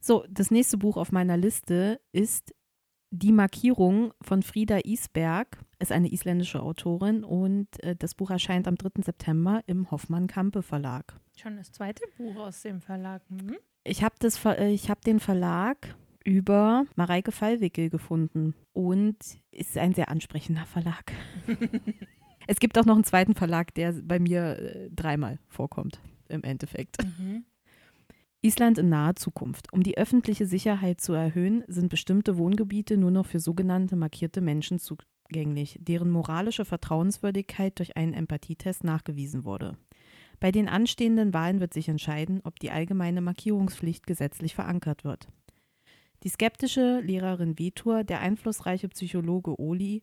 [0.00, 2.54] So, das nächste Buch auf meiner Liste ist
[3.10, 8.76] Die Markierung von Frieda Isberg, ist eine isländische Autorin und äh, das Buch erscheint am
[8.76, 9.02] 3.
[9.02, 11.18] September im Hoffmann Kampe Verlag.
[11.36, 13.22] Schon das zweite Buch aus dem Verlag.
[13.28, 13.56] Mhm.
[13.84, 19.16] Ich habe äh, hab den Verlag über Mareike Fallwickel gefunden und
[19.50, 21.12] ist ein sehr ansprechender Verlag.
[22.46, 26.96] es gibt auch noch einen zweiten Verlag, der bei mir äh, dreimal vorkommt im Endeffekt.
[27.04, 27.44] Mhm.
[28.42, 29.72] Island in naher Zukunft.
[29.72, 34.78] Um die öffentliche Sicherheit zu erhöhen, sind bestimmte Wohngebiete nur noch für sogenannte markierte Menschen
[34.78, 39.76] zugänglich, deren moralische Vertrauenswürdigkeit durch einen Empathietest nachgewiesen wurde.
[40.38, 45.28] Bei den anstehenden Wahlen wird sich entscheiden, ob die allgemeine Markierungspflicht gesetzlich verankert wird.
[46.22, 50.02] Die skeptische Lehrerin Vitor, der einflussreiche Psychologe Oli,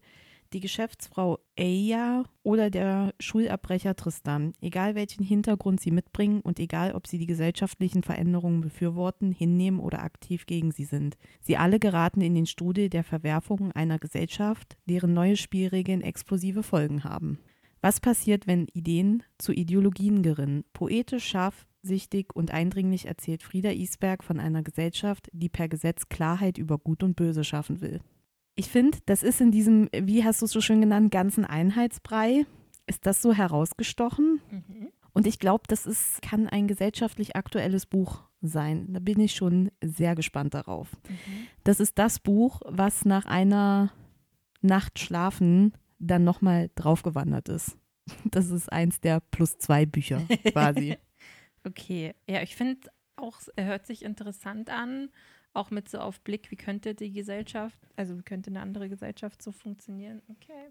[0.53, 7.07] die Geschäftsfrau Eya oder der Schulabbrecher Tristan, egal welchen Hintergrund sie mitbringen und egal ob
[7.07, 11.17] sie die gesellschaftlichen Veränderungen befürworten, hinnehmen oder aktiv gegen sie sind.
[11.41, 17.03] Sie alle geraten in den Strudel der Verwerfungen einer Gesellschaft, deren neue Spielregeln explosive Folgen
[17.03, 17.39] haben.
[17.81, 20.63] Was passiert, wenn Ideen zu Ideologien gerinnen?
[20.71, 26.57] Poetisch, scharf, sichtig und eindringlich erzählt Frieda Isberg von einer Gesellschaft, die per Gesetz Klarheit
[26.57, 27.99] über Gut und Böse schaffen will.
[28.55, 32.45] Ich finde, das ist in diesem, wie hast du es so schön genannt, ganzen Einheitsbrei,
[32.85, 34.41] ist das so herausgestochen.
[34.51, 34.89] Mhm.
[35.13, 38.93] Und ich glaube, das ist, kann ein gesellschaftlich aktuelles Buch sein.
[38.93, 40.91] Da bin ich schon sehr gespannt darauf.
[41.07, 41.47] Mhm.
[41.63, 43.91] Das ist das Buch, was nach einer
[44.61, 47.77] Nacht schlafen dann nochmal draufgewandert ist.
[48.25, 50.97] Das ist eins der plus zwei Bücher quasi.
[51.65, 55.09] Okay, ja, ich finde auch, er hört sich interessant an,
[55.53, 59.41] auch mit so auf Blick, wie könnte die Gesellschaft, also wie könnte eine andere Gesellschaft
[59.41, 60.21] so funktionieren?
[60.29, 60.69] Okay.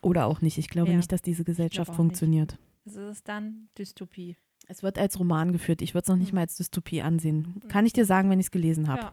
[0.00, 0.58] Oder auch nicht.
[0.58, 0.96] Ich glaube ja.
[0.96, 2.52] nicht, dass diese Gesellschaft funktioniert.
[2.52, 2.62] Nicht.
[2.86, 4.36] Also ist es dann Dystopie.
[4.68, 5.82] Es wird als Roman geführt.
[5.82, 6.36] Ich würde es noch nicht hm.
[6.36, 7.62] mal als Dystopie ansehen.
[7.68, 9.02] Kann ich dir sagen, wenn ich es gelesen habe.
[9.02, 9.12] Ja.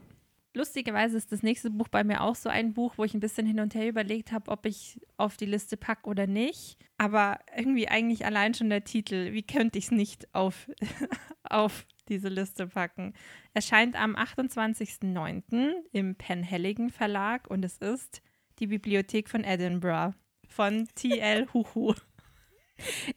[0.55, 3.45] Lustigerweise ist das nächste Buch bei mir auch so ein Buch, wo ich ein bisschen
[3.45, 6.77] hin und her überlegt habe, ob ich auf die Liste packe oder nicht.
[6.97, 10.69] Aber irgendwie eigentlich allein schon der Titel, wie könnte ich es nicht auf,
[11.43, 13.13] auf diese Liste packen?
[13.53, 15.71] Erscheint am 28.09.
[15.91, 18.21] im Penhaligon Verlag und es ist
[18.59, 20.13] die Bibliothek von Edinburgh
[20.47, 21.47] von T.L.
[21.53, 21.93] Huhu.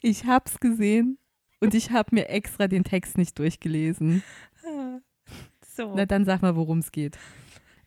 [0.01, 1.19] Ich habe es gesehen
[1.61, 4.25] und ich habe mir extra den Text nicht durchgelesen.
[5.75, 5.95] So.
[5.97, 7.19] Na, dann sag mal, worum es geht.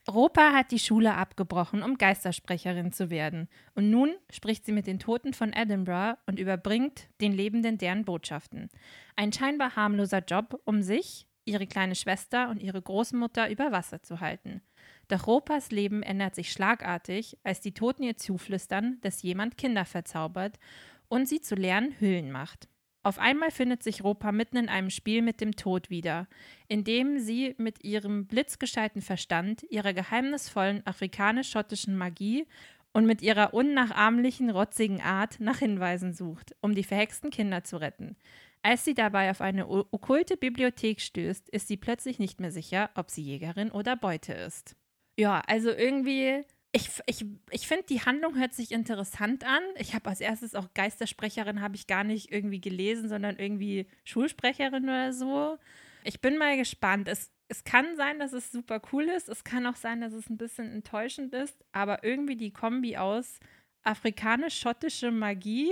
[0.07, 3.47] Ropa hat die Schule abgebrochen, um Geistersprecherin zu werden.
[3.73, 8.69] Und nun spricht sie mit den Toten von Edinburgh und überbringt den Lebenden deren Botschaften.
[9.15, 14.19] Ein scheinbar harmloser Job, um sich, ihre kleine Schwester und ihre Großmutter über Wasser zu
[14.19, 14.61] halten.
[15.07, 20.59] Doch Ropas Leben ändert sich schlagartig, als die Toten ihr zuflüstern, dass jemand Kinder verzaubert
[21.07, 22.67] und sie zu leeren Hüllen macht.
[23.05, 26.27] Auf einmal findet sich Ropa mitten in einem Spiel mit dem Tod wieder,
[26.67, 32.47] in dem sie mit ihrem blitzgescheiten Verstand, ihrer geheimnisvollen afrikanisch-schottischen Magie
[32.93, 38.15] und mit ihrer unnachahmlichen, rotzigen Art nach Hinweisen sucht, um die verhexten Kinder zu retten.
[38.63, 43.11] Als sie dabei auf eine okkulte Bibliothek stößt, ist sie plötzlich nicht mehr sicher, ob
[43.11, 44.75] sie Jägerin oder Beute ist.
[45.15, 46.43] Ja, also irgendwie
[46.75, 49.63] ich, ich, ich finde, die Handlung hört sich interessant an.
[49.77, 54.83] Ich habe als erstes auch Geistersprecherin habe ich gar nicht irgendwie gelesen, sondern irgendwie Schulsprecherin
[54.83, 55.57] oder so.
[56.03, 57.07] Ich bin mal gespannt.
[57.07, 59.29] Es, es kann sein, dass es super cool ist.
[59.29, 61.63] Es kann auch sein, dass es ein bisschen enttäuschend ist.
[61.71, 63.39] Aber irgendwie die Kombi aus
[63.83, 65.71] afrikanisch-schottische Magie,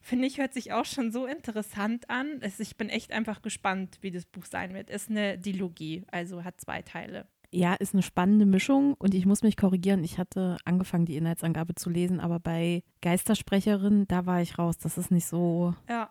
[0.00, 2.40] finde ich, hört sich auch schon so interessant an.
[2.58, 4.88] Ich bin echt einfach gespannt, wie das Buch sein wird.
[4.88, 7.26] Ist eine Dilogie, also hat zwei Teile.
[7.54, 10.02] Ja, ist eine spannende Mischung und ich muss mich korrigieren.
[10.02, 14.76] Ich hatte angefangen, die Inhaltsangabe zu lesen, aber bei Geistersprecherin, da war ich raus.
[14.78, 16.10] Das ist nicht so ja.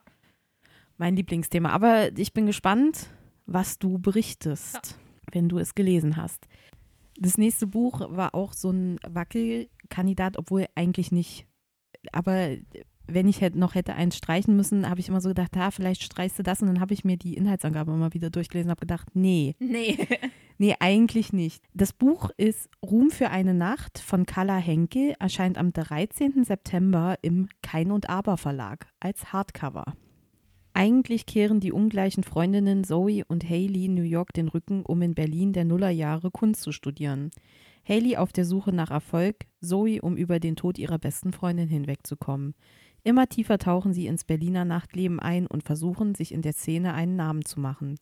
[0.97, 1.69] mein Lieblingsthema.
[1.71, 3.09] Aber ich bin gespannt,
[3.45, 4.81] was du berichtest, ja.
[5.33, 6.47] wenn du es gelesen hast.
[7.19, 11.45] Das nächste Buch war auch so ein Wackelkandidat, obwohl eigentlich nicht.
[12.13, 12.55] Aber
[13.05, 16.03] wenn ich hätte, noch hätte eins streichen müssen, habe ich immer so gedacht, ja, vielleicht
[16.03, 16.61] streichst du das.
[16.61, 19.57] Und dann habe ich mir die Inhaltsangabe immer wieder durchgelesen und habe gedacht, nee.
[19.59, 20.07] Nee.
[20.63, 21.61] nee, eigentlich nicht.
[21.73, 26.45] Das Buch ist Ruhm für eine Nacht von Carla Henke, erscheint am 13.
[26.45, 29.83] September im Kein und Aber Verlag als Hardcover.
[30.73, 35.51] Eigentlich kehren die ungleichen Freundinnen Zoe und Haley New York den Rücken, um in Berlin
[35.51, 37.31] der Nullerjahre Kunst zu studieren.
[37.85, 42.55] Haley auf der Suche nach Erfolg, Zoe, um über den Tod ihrer besten Freundin hinwegzukommen.
[43.03, 47.17] Immer tiefer tauchen sie ins Berliner Nachtleben ein und versuchen, sich in der Szene einen
[47.17, 47.97] Namen zu machen.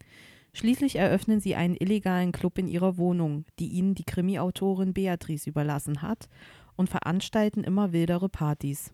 [0.53, 6.01] Schließlich eröffnen sie einen illegalen Club in ihrer Wohnung, die ihnen die Krimi-Autorin Beatrice überlassen
[6.01, 6.27] hat,
[6.75, 8.93] und veranstalten immer wildere Partys.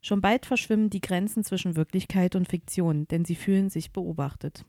[0.00, 4.64] Schon bald verschwimmen die Grenzen zwischen Wirklichkeit und Fiktion, denn sie fühlen sich beobachtet.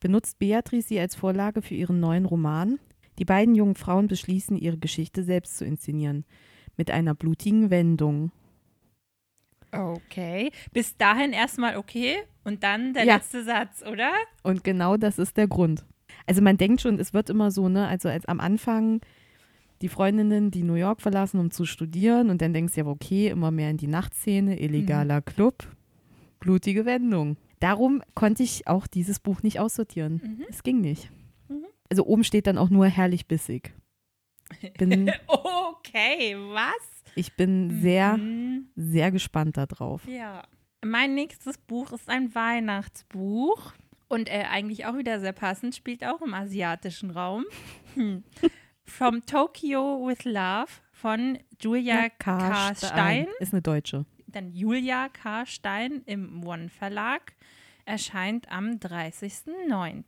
[0.00, 2.80] Benutzt Beatrice sie als Vorlage für ihren neuen Roman?
[3.18, 6.24] Die beiden jungen Frauen beschließen, ihre Geschichte selbst zu inszenieren.
[6.76, 8.32] Mit einer blutigen Wendung.
[9.72, 10.52] Okay.
[10.72, 13.16] Bis dahin erstmal okay und dann der ja.
[13.16, 14.12] letzte Satz, oder?
[14.42, 15.84] Und genau das ist der Grund.
[16.26, 19.00] Also man denkt schon, es wird immer so, ne, also als am Anfang
[19.80, 23.28] die Freundinnen, die New York verlassen, um zu studieren und dann denkst du ja, okay,
[23.28, 25.24] immer mehr in die Nachtszene, illegaler mhm.
[25.24, 25.66] Club,
[26.38, 27.36] blutige Wendung.
[27.58, 30.20] Darum konnte ich auch dieses Buch nicht aussortieren.
[30.22, 30.44] Mhm.
[30.48, 31.10] Es ging nicht.
[31.48, 31.64] Mhm.
[31.88, 33.74] Also oben steht dann auch nur herrlich bissig.
[35.84, 36.91] Okay, was?
[37.14, 38.68] Ich bin sehr, mhm.
[38.76, 40.06] sehr gespannt darauf.
[40.06, 40.42] Ja.
[40.84, 43.72] Mein nächstes Buch ist ein Weihnachtsbuch
[44.08, 47.44] und äh, eigentlich auch wieder sehr passend, spielt auch im asiatischen Raum.
[47.94, 48.24] Hm.
[48.84, 52.74] From Tokyo with Love von Julia K.
[52.74, 53.28] Stein.
[53.38, 54.04] Ist eine Deutsche.
[54.26, 55.46] Dann Julia K.
[55.46, 57.32] Stein im One Verlag.
[57.84, 60.04] Erscheint am 30.09.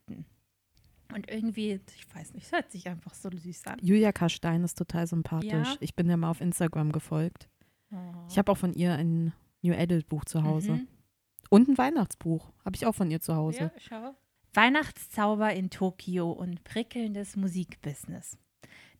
[1.12, 3.79] Und irgendwie, ich weiß nicht, es hört sich einfach so süß an.
[3.83, 4.29] Julia K.
[4.29, 5.51] Stein ist total sympathisch.
[5.51, 5.77] Ja?
[5.81, 7.49] Ich bin ja mal auf Instagram gefolgt.
[7.93, 7.97] Oh.
[8.29, 10.73] Ich habe auch von ihr ein New Adult Buch zu Hause.
[10.73, 10.88] Mhm.
[11.51, 13.59] Und ein Weihnachtsbuch habe ich auch von ihr zu Hause.
[13.61, 14.14] Ja, schau.
[14.55, 18.38] Weihnachtszauber in Tokio und prickelndes Musikbusiness.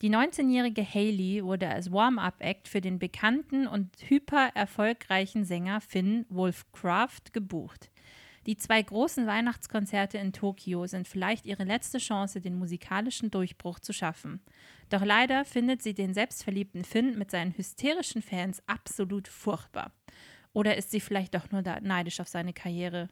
[0.03, 7.33] Die 19-jährige Haley wurde als Warm-up-Act für den bekannten und hyper erfolgreichen Sänger Finn Wolfcraft
[7.33, 7.91] gebucht.
[8.47, 13.95] Die zwei großen Weihnachtskonzerte in Tokio sind vielleicht ihre letzte Chance, den musikalischen Durchbruch zu
[13.95, 14.43] schaffen.
[14.91, 19.93] Doch leider findet sie den selbstverliebten Finn mit seinen hysterischen Fans absolut furchtbar.
[20.53, 23.09] Oder ist sie vielleicht doch nur neidisch auf seine Karriere?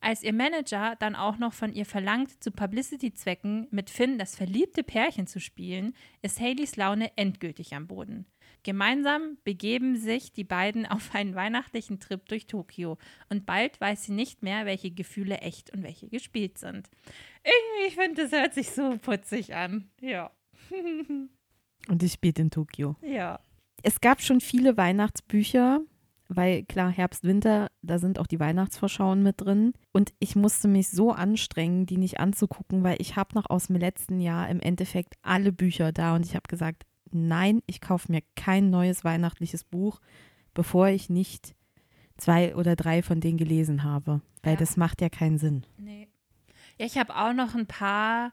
[0.00, 4.82] Als ihr Manager dann auch noch von ihr verlangt, zu Publicity-Zwecken mit Finn das verliebte
[4.82, 8.26] Pärchen zu spielen, ist Haleys Laune endgültig am Boden.
[8.62, 12.98] Gemeinsam begeben sich die beiden auf einen weihnachtlichen Trip durch Tokio
[13.28, 16.88] und bald weiß sie nicht mehr, welche Gefühle echt und welche gespielt sind.
[17.44, 19.90] Irgendwie, ich finde, das hört sich so putzig an.
[20.00, 20.30] Ja.
[21.88, 22.96] und es spielt in Tokio.
[23.02, 23.40] Ja.
[23.82, 25.80] Es gab schon viele Weihnachtsbücher,
[26.28, 29.72] weil klar, Herbst, Winter, da sind auch die Weihnachtsvorschauen mit drin.
[29.92, 33.76] Und ich musste mich so anstrengen, die nicht anzugucken, weil ich habe noch aus dem
[33.76, 38.22] letzten Jahr im Endeffekt alle Bücher da und ich habe gesagt, nein, ich kaufe mir
[38.36, 40.00] kein neues weihnachtliches Buch,
[40.54, 41.54] bevor ich nicht
[42.16, 44.58] zwei oder drei von denen gelesen habe, weil ja.
[44.58, 45.66] das macht ja keinen Sinn.
[45.78, 46.08] Nee.
[46.78, 48.32] Ja, ich habe auch noch ein paar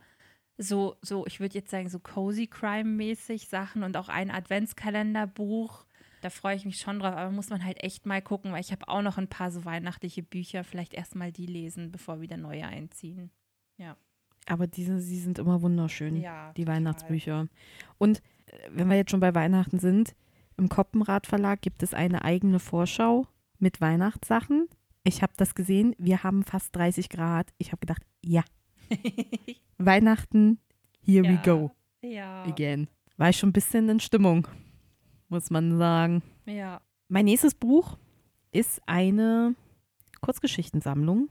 [0.58, 5.86] so, so ich würde jetzt sagen, so Cozy Crime-mäßig Sachen und auch ein Adventskalenderbuch
[6.22, 8.72] da freue ich mich schon drauf, aber muss man halt echt mal gucken, weil ich
[8.72, 10.64] habe auch noch ein paar so weihnachtliche Bücher.
[10.64, 13.32] Vielleicht erstmal die lesen, bevor wieder neue einziehen.
[13.78, 13.96] Ja.
[14.46, 16.76] Aber diese, sie sind immer wunderschön, ja, die total.
[16.76, 17.48] Weihnachtsbücher.
[17.98, 18.22] Und
[18.70, 20.16] wenn wir jetzt schon bei Weihnachten sind,
[20.58, 23.26] im Koppenrad Verlag gibt es eine eigene Vorschau
[23.58, 24.68] mit Weihnachtssachen.
[25.04, 27.48] Ich habe das gesehen, wir haben fast 30 Grad.
[27.58, 28.44] Ich habe gedacht, ja.
[29.78, 30.60] Weihnachten,
[31.02, 31.32] here ja.
[31.32, 31.72] we go.
[32.02, 32.44] Ja.
[32.44, 32.88] Again.
[33.18, 34.48] War ich schon ein bisschen in Stimmung
[35.30, 36.22] muss man sagen.
[36.46, 36.82] Ja.
[37.08, 37.98] Mein nächstes Buch
[38.52, 39.56] ist eine
[40.22, 41.30] Kurzgeschichtensammlung,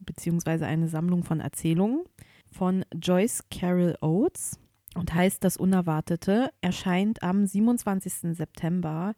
[0.00, 2.04] beziehungsweise eine Sammlung von Erzählungen
[2.50, 4.58] von Joyce Carol Oates
[4.94, 8.36] und heißt Das Unerwartete, erscheint am 27.
[8.36, 9.14] September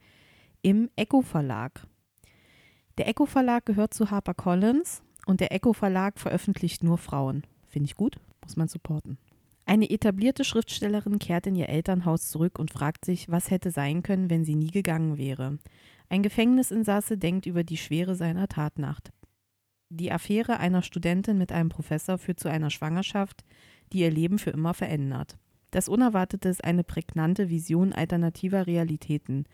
[0.62, 1.86] im Echo Verlag.
[2.98, 7.46] Der Echo Verlag gehört zu HarperCollins und der Echo Verlag veröffentlicht nur Frauen.
[7.68, 9.18] Finde ich gut, muss man supporten.
[9.64, 14.28] Eine etablierte Schriftstellerin kehrt in ihr Elternhaus zurück und fragt sich, was hätte sein können,
[14.28, 15.58] wenn sie nie gegangen wäre.
[16.08, 19.00] Ein Gefängnisinsasse denkt über die Schwere seiner Tat nach.
[19.88, 23.44] Die Affäre einer Studentin mit einem Professor führt zu einer Schwangerschaft,
[23.92, 25.38] die ihr Leben für immer verändert.
[25.70, 29.44] Das Unerwartete ist eine prägnante Vision alternativer Realitäten.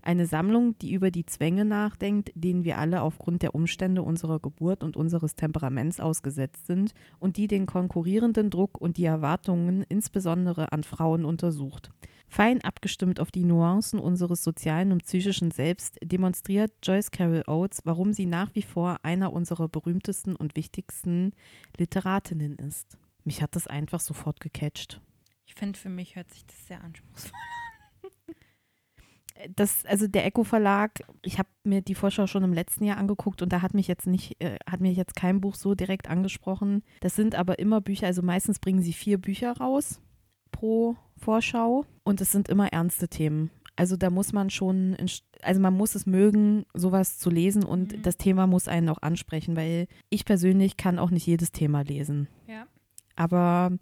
[0.00, 4.84] Eine Sammlung, die über die Zwänge nachdenkt, denen wir alle aufgrund der Umstände unserer Geburt
[4.84, 10.84] und unseres Temperaments ausgesetzt sind und die den konkurrierenden Druck und die Erwartungen insbesondere an
[10.84, 11.90] Frauen untersucht.
[12.28, 18.12] Fein abgestimmt auf die Nuancen unseres sozialen und psychischen Selbst demonstriert Joyce Carol Oates, warum
[18.12, 21.32] sie nach wie vor einer unserer berühmtesten und wichtigsten
[21.78, 22.96] Literatinnen ist.
[23.24, 25.00] Mich hat das einfach sofort gecatcht.
[25.46, 27.56] Ich finde, für mich hört sich das sehr anspruchsvoll an
[29.54, 33.42] das, also der Echo Verlag, ich habe mir die Vorschau schon im letzten Jahr angeguckt
[33.42, 36.82] und da hat mich jetzt nicht, äh, hat mir jetzt kein Buch so direkt angesprochen.
[37.00, 40.00] Das sind aber immer Bücher, also meistens bringen sie vier Bücher raus
[40.52, 43.50] pro Vorschau und es sind immer ernste Themen.
[43.78, 44.96] Also da muss man schon,
[45.42, 48.02] also man muss es mögen, sowas zu lesen und mhm.
[48.02, 52.28] das Thema muss einen auch ansprechen, weil ich persönlich kann auch nicht jedes Thema lesen.
[52.46, 52.66] Ja.
[53.16, 53.72] Aber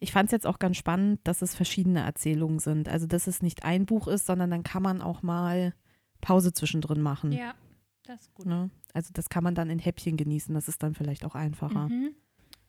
[0.00, 2.88] ich fand es jetzt auch ganz spannend, dass es verschiedene Erzählungen sind.
[2.88, 5.74] Also, dass es nicht ein Buch ist, sondern dann kann man auch mal
[6.22, 7.32] Pause zwischendrin machen.
[7.32, 7.54] Ja,
[8.04, 8.46] das ist gut.
[8.46, 8.70] Ne?
[8.94, 10.54] Also, das kann man dann in Häppchen genießen.
[10.54, 11.88] Das ist dann vielleicht auch einfacher.
[11.88, 12.14] Mhm.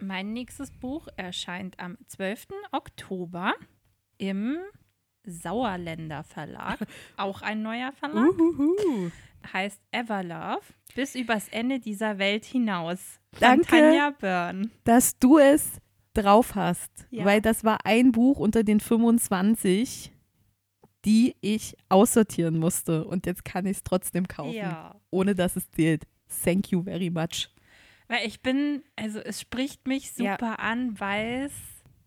[0.02, 2.48] Mein nächstes Buch erscheint am 12.
[2.72, 3.54] Oktober
[4.18, 4.58] im
[5.24, 6.80] Sauerländer Verlag.
[7.18, 8.28] auch ein neuer Verlag.
[8.38, 9.10] Uhuhu.
[9.54, 10.62] Heißt Everlove.
[10.96, 13.20] Bis übers Ende dieser Welt hinaus.
[13.34, 14.70] Von Danke, Tanja Byrne.
[14.84, 15.80] dass du es
[16.14, 17.26] drauf hast, ja.
[17.26, 20.12] weil das war ein Buch unter den 25,
[21.06, 24.96] die ich aussortieren musste und jetzt kann ich es trotzdem kaufen, ja.
[25.10, 26.06] ohne dass es zählt.
[26.44, 27.50] Thank you very much.
[28.08, 30.56] Weil ich bin, also es spricht mich super ja.
[30.56, 31.54] an, weil es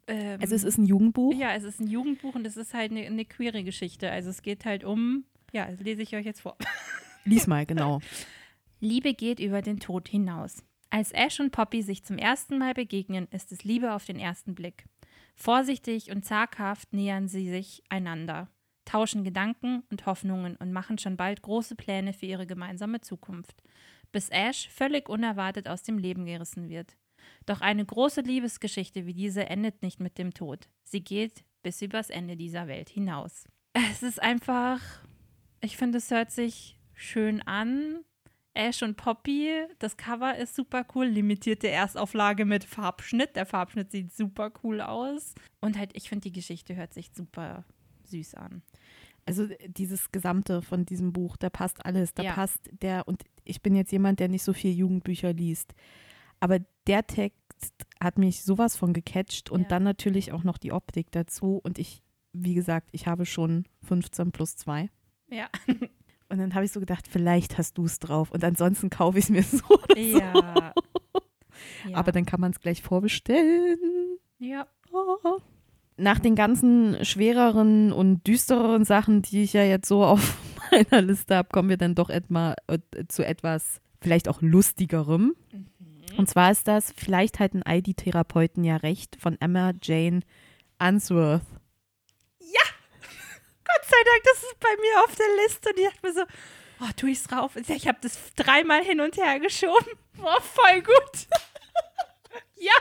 [0.06, 1.34] ähm, also es ist ein Jugendbuch?
[1.34, 4.10] Ja, es ist ein Jugendbuch und es ist halt eine, eine queere Geschichte.
[4.10, 6.56] Also es geht halt um, ja, das lese ich euch jetzt vor.
[7.24, 8.00] Lies mal, genau.
[8.80, 10.62] Liebe geht über den Tod hinaus.
[10.94, 14.54] Als Ash und Poppy sich zum ersten Mal begegnen, ist es Liebe auf den ersten
[14.54, 14.84] Blick.
[15.34, 18.48] Vorsichtig und zaghaft nähern sie sich einander,
[18.84, 23.60] tauschen Gedanken und Hoffnungen und machen schon bald große Pläne für ihre gemeinsame Zukunft,
[24.12, 26.96] bis Ash völlig unerwartet aus dem Leben gerissen wird.
[27.44, 30.68] Doch eine große Liebesgeschichte wie diese endet nicht mit dem Tod.
[30.84, 33.48] Sie geht bis übers Ende dieser Welt hinaus.
[33.72, 34.80] Es ist einfach,
[35.60, 38.04] ich finde, es hört sich schön an.
[38.54, 39.50] Ash und Poppy.
[39.78, 41.06] Das Cover ist super cool.
[41.06, 43.36] Limitierte Erstauflage mit Farbschnitt.
[43.36, 45.34] Der Farbschnitt sieht super cool aus.
[45.60, 47.64] Und halt, ich finde, die Geschichte hört sich super
[48.04, 48.62] süß an.
[49.26, 52.14] Also dieses Gesamte von diesem Buch, da passt alles.
[52.14, 52.32] Da ja.
[52.32, 55.74] passt der, und ich bin jetzt jemand, der nicht so viel Jugendbücher liest.
[56.40, 59.68] Aber der Text hat mich sowas von gecatcht und ja.
[59.68, 61.60] dann natürlich auch noch die Optik dazu.
[61.62, 64.90] Und ich, wie gesagt, ich habe schon 15 plus 2.
[65.30, 65.48] Ja.
[66.34, 68.32] Und dann habe ich so gedacht, vielleicht hast du es drauf.
[68.32, 70.32] Und ansonsten kaufe ich es mir so oder ja.
[70.34, 70.40] so.
[71.88, 71.96] Ja.
[71.96, 73.78] Aber dann kann man es gleich vorbestellen.
[74.38, 74.66] Ja.
[74.90, 75.38] Oh.
[75.96, 80.36] Nach den ganzen schwereren und düstereren Sachen, die ich ja jetzt so auf
[80.72, 85.36] meiner Liste habe, kommen wir dann doch etwa, äh, zu etwas vielleicht auch lustigerem.
[85.52, 85.68] Mhm.
[86.16, 90.22] Und zwar ist das, vielleicht halten ID-Therapeuten ja recht, von Emma Jane
[90.78, 91.42] Answorth.
[93.74, 95.70] Gott sei Dank, das ist bei mir auf der Liste.
[95.70, 96.22] Und ich dachte mir so,
[96.80, 97.56] oh, tue ich's drauf?
[97.56, 99.92] Ich habe das dreimal hin und her geschoben.
[100.22, 101.26] Oh, voll gut.
[102.56, 102.74] ja.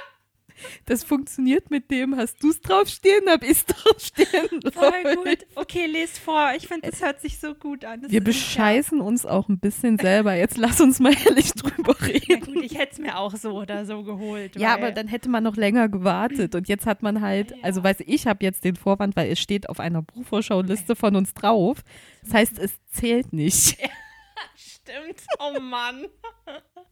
[0.86, 4.62] Das funktioniert mit dem, hast du es draufstehen, hab ich es draufstehen.
[4.71, 5.45] Voll gut.
[5.56, 6.52] Okay, lest vor.
[6.56, 8.02] Ich finde, es hört sich so gut an.
[8.02, 9.04] Das Wir bescheißen ja.
[9.04, 10.34] uns auch ein bisschen selber.
[10.34, 12.26] Jetzt lass uns mal ehrlich drüber reden.
[12.28, 14.56] Ja, gut, ich hätte es mir auch so oder so geholt.
[14.56, 16.56] Ja, aber dann hätte man noch länger gewartet.
[16.56, 17.58] Und jetzt hat man halt, ja.
[17.62, 21.34] also weiß ich, habe jetzt den Vorwand, weil es steht auf einer Buchvorschau-Liste von uns
[21.34, 21.84] drauf.
[22.23, 23.78] Das heißt, es zählt nicht.
[24.56, 25.21] Stimmt.
[25.39, 26.06] Oh Mann.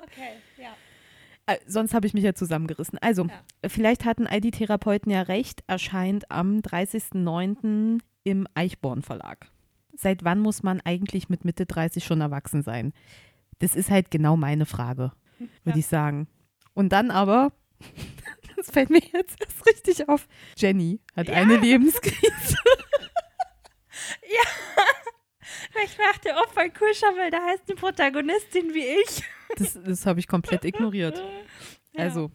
[0.00, 0.76] Okay, ja.
[1.48, 2.98] Äh, sonst habe ich mich ja zusammengerissen.
[2.98, 3.68] Also, ja.
[3.68, 8.00] vielleicht hatten ID-Therapeuten ja recht, erscheint am 30.09.
[8.22, 9.50] im Eichborn Verlag.
[9.96, 12.92] Seit wann muss man eigentlich mit Mitte 30 schon erwachsen sein?
[13.60, 15.76] Das ist halt genau meine Frage, würde ja.
[15.76, 16.28] ich sagen.
[16.74, 17.50] Und dann aber,
[18.56, 21.34] das fällt mir jetzt erst richtig auf, Jenny hat ja.
[21.34, 22.56] eine Lebenskrise.
[24.22, 24.44] ja.
[25.84, 29.22] Ich dachte, oh, voll cool, weil da heißt eine Protagonistin wie ich.
[29.56, 31.22] Das, das habe ich komplett ignoriert.
[31.94, 32.04] Ja.
[32.04, 32.30] Also,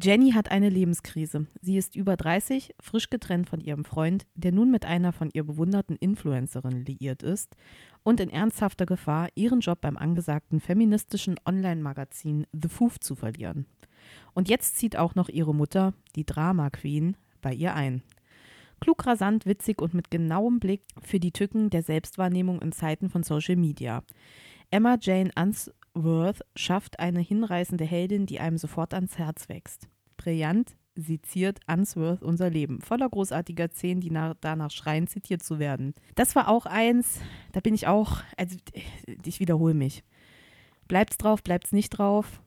[0.00, 1.46] Jenny hat eine Lebenskrise.
[1.60, 5.44] Sie ist über 30, frisch getrennt von ihrem Freund, der nun mit einer von ihr
[5.44, 7.54] bewunderten Influencerin liiert ist
[8.02, 13.66] und in ernsthafter Gefahr, ihren Job beim angesagten feministischen Online-Magazin The Foof zu verlieren.
[14.32, 18.02] Und jetzt zieht auch noch ihre Mutter, die Drama Queen, bei ihr ein.
[18.82, 23.22] Klug, rasant, witzig und mit genauem Blick für die Tücken der Selbstwahrnehmung in Zeiten von
[23.22, 24.02] Social Media.
[24.72, 29.88] Emma Jane Unsworth schafft eine hinreißende Heldin, die einem sofort ans Herz wächst.
[30.16, 32.80] Brillant, seziert Unsworth unser Leben.
[32.80, 35.94] Voller großartiger Szenen, die nach, danach schreien, zitiert zu werden.
[36.16, 37.20] Das war auch eins,
[37.52, 38.56] da bin ich auch, also
[39.24, 40.02] ich wiederhole mich.
[40.88, 42.42] Bleibt's drauf, bleibt's nicht drauf.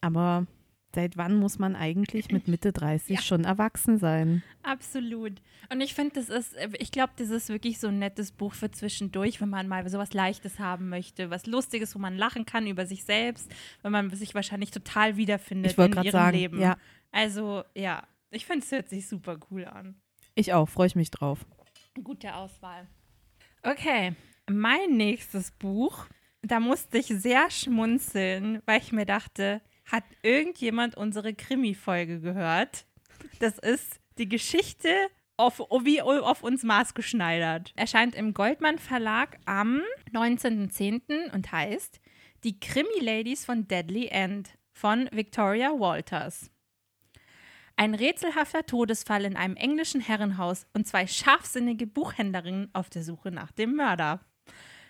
[0.00, 0.46] Aber
[0.94, 3.22] seit wann muss man eigentlich mit Mitte 30 ja.
[3.22, 4.42] schon erwachsen sein?
[4.62, 5.40] Absolut.
[5.70, 8.70] Und ich finde, das ist, ich glaube, das ist wirklich so ein nettes Buch für
[8.70, 12.86] zwischendurch, wenn man mal sowas Leichtes haben möchte, was Lustiges, wo man lachen kann über
[12.86, 13.50] sich selbst,
[13.82, 16.60] wenn man sich wahrscheinlich total wiederfindet ich in ihrem sagen, Leben.
[16.60, 16.76] Ja.
[17.12, 19.96] Also, ja, ich finde, es hört sich super cool an.
[20.34, 21.44] Ich auch, freue ich mich drauf.
[22.02, 22.86] Gute Auswahl.
[23.62, 24.14] Okay,
[24.48, 26.06] mein nächstes Buch,
[26.42, 29.60] da musste ich sehr schmunzeln, weil ich mir dachte,
[29.90, 32.86] hat irgendjemand unsere Krimi-Folge gehört?
[33.40, 34.88] Das ist die Geschichte
[35.36, 37.72] auf, wie auf uns maßgeschneidert.
[37.76, 39.80] Erscheint im Goldmann Verlag am
[40.12, 41.32] 19.10.
[41.32, 42.00] und heißt
[42.44, 46.50] Die Krimi-Ladies von Deadly End von Victoria Walters.
[47.76, 53.52] Ein rätselhafter Todesfall in einem englischen Herrenhaus und zwei scharfsinnige Buchhändlerinnen auf der Suche nach
[53.52, 54.20] dem Mörder.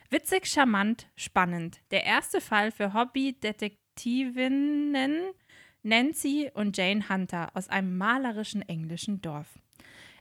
[0.09, 1.81] Witzig, charmant, spannend.
[1.91, 5.33] Der erste Fall für Hobby-Detektiv Detektivinnen
[5.83, 9.59] Nancy und Jane Hunter aus einem malerischen englischen Dorf.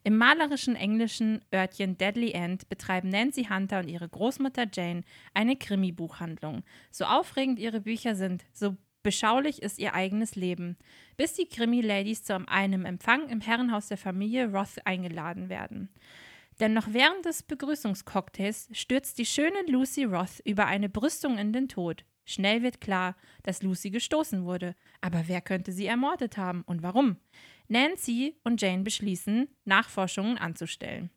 [0.04, 5.04] Im malerischen englischen Örtchen Deadly End betreiben Nancy Hunter und ihre Großmutter Jane
[5.36, 6.64] eine Krimi-Buchhandlung.
[6.90, 10.78] So aufregend ihre Bücher sind, so beschaulich ist ihr eigenes Leben,
[11.16, 15.90] bis die Krimi-Ladies zu einem Empfang im Herrenhaus der Familie Roth eingeladen werden.
[16.60, 21.68] Denn noch während des Begrüßungscocktails stürzt die schöne Lucy Roth über eine Brüstung in den
[21.68, 22.06] Tod.
[22.28, 24.76] Schnell wird klar, dass Lucy gestoßen wurde.
[25.02, 27.18] Aber wer könnte sie ermordet haben und warum?
[27.70, 31.10] Nancy und Jane beschließen, Nachforschungen anzustellen.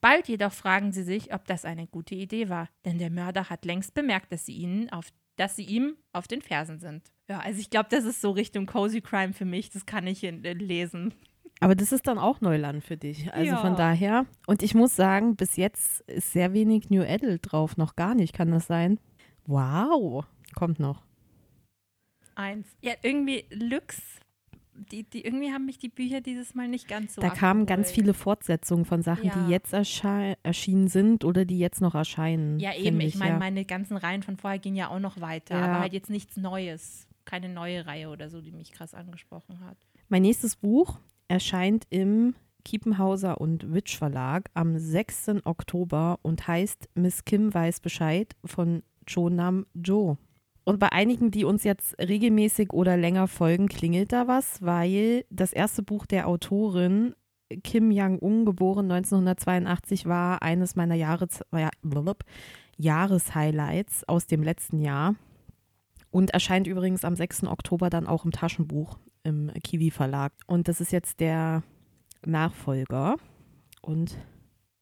[0.00, 3.64] Bald jedoch fragen sie sich, ob das eine gute Idee war, denn der Mörder hat
[3.64, 7.10] längst bemerkt, dass sie ihnen auf dass sie ihm auf den Fersen sind.
[7.28, 9.68] Ja, also ich glaube, das ist so Richtung Cozy Crime für mich.
[9.68, 11.12] Das kann ich lesen.
[11.60, 13.32] Aber das ist dann auch Neuland für dich.
[13.32, 13.56] Also ja.
[13.56, 14.26] von daher.
[14.46, 17.76] Und ich muss sagen, bis jetzt ist sehr wenig New Adult drauf.
[17.76, 19.00] Noch gar nicht, kann das sein?
[19.46, 20.24] Wow.
[20.54, 21.02] Kommt noch.
[22.34, 22.66] Eins.
[22.80, 24.00] Ja, irgendwie Lux.
[24.76, 27.20] Die, die, irgendwie haben mich die Bücher dieses Mal nicht ganz so.
[27.20, 29.34] Da kamen ganz viele Fortsetzungen von Sachen, ja.
[29.36, 32.58] die jetzt erschienen sind oder die jetzt noch erscheinen.
[32.58, 33.00] Ja, eben.
[33.00, 33.38] Ich, ich meine, ja.
[33.38, 35.64] meine ganzen Reihen von vorher gehen ja auch noch weiter, ja.
[35.64, 37.06] aber halt jetzt nichts Neues.
[37.24, 39.78] Keine neue Reihe oder so, die mich krass angesprochen hat.
[40.08, 40.98] Mein nächstes Buch
[41.28, 42.34] erscheint im
[42.64, 45.44] Kiepenhauser und Witsch Verlag am 6.
[45.44, 50.16] Oktober und heißt Miss Kim weiß Bescheid von Chonam Jo.
[50.64, 55.52] Und bei einigen, die uns jetzt regelmäßig oder länger folgen, klingelt da was, weil das
[55.52, 57.14] erste Buch der Autorin
[57.62, 61.40] Kim Jong-un, geboren 1982, war eines meiner Jahres,
[62.76, 65.14] Jahreshighlights aus dem letzten Jahr
[66.10, 67.44] und erscheint übrigens am 6.
[67.44, 70.32] Oktober dann auch im Taschenbuch im Kiwi Verlag.
[70.46, 71.62] Und das ist jetzt der
[72.24, 73.16] Nachfolger
[73.82, 74.16] und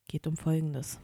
[0.09, 1.01] geht um Folgendes.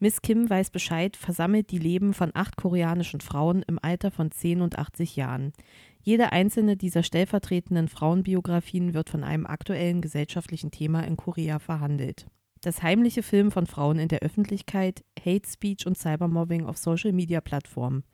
[0.00, 4.60] Miss Kim weiß Bescheid, versammelt die Leben von acht koreanischen Frauen im Alter von 10
[4.60, 5.52] und 80 Jahren.
[6.00, 12.28] Jede einzelne dieser stellvertretenden Frauenbiografien wird von einem aktuellen gesellschaftlichen Thema in Korea verhandelt.
[12.60, 18.04] Das heimliche Film von Frauen in der Öffentlichkeit, Hate Speech und Cybermobbing auf Social-Media-Plattformen.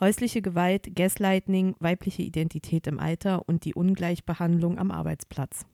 [0.00, 5.66] Häusliche Gewalt, Gaslighting, weibliche Identität im Alter und die Ungleichbehandlung am Arbeitsplatz.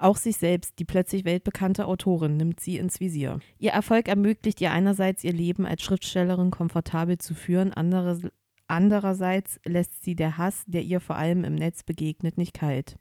[0.00, 3.38] Auch sich selbst, die plötzlich weltbekannte Autorin, nimmt sie ins Visier.
[3.58, 7.74] Ihr Erfolg ermöglicht ihr einerseits, ihr Leben als Schriftstellerin komfortabel zu führen,
[8.66, 12.96] andererseits lässt sie der Hass, der ihr vor allem im Netz begegnet, nicht kalt.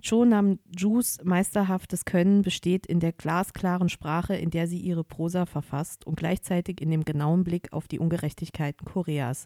[0.00, 5.44] Cho Nam Jus meisterhaftes Können besteht in der glasklaren Sprache, in der sie ihre Prosa
[5.44, 9.44] verfasst und gleichzeitig in dem genauen Blick auf die Ungerechtigkeiten Koreas,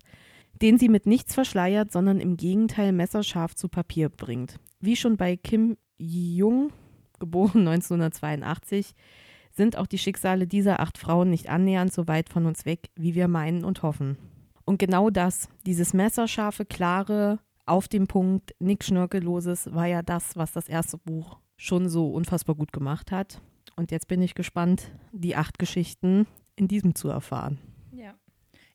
[0.61, 4.61] den sie mit nichts verschleiert, sondern im Gegenteil messerscharf zu Papier bringt.
[4.79, 6.73] Wie schon bei Kim Jung,
[7.19, 8.95] geboren 1982,
[9.53, 13.15] sind auch die Schicksale dieser acht Frauen nicht annähernd so weit von uns weg, wie
[13.15, 14.17] wir meinen und hoffen.
[14.65, 20.53] Und genau das, dieses messerscharfe, klare, auf dem Punkt, nichts Schnörkelloses, war ja das, was
[20.53, 23.41] das erste Buch schon so unfassbar gut gemacht hat.
[23.77, 26.27] Und jetzt bin ich gespannt, die acht Geschichten
[26.57, 27.59] in diesem zu erfahren.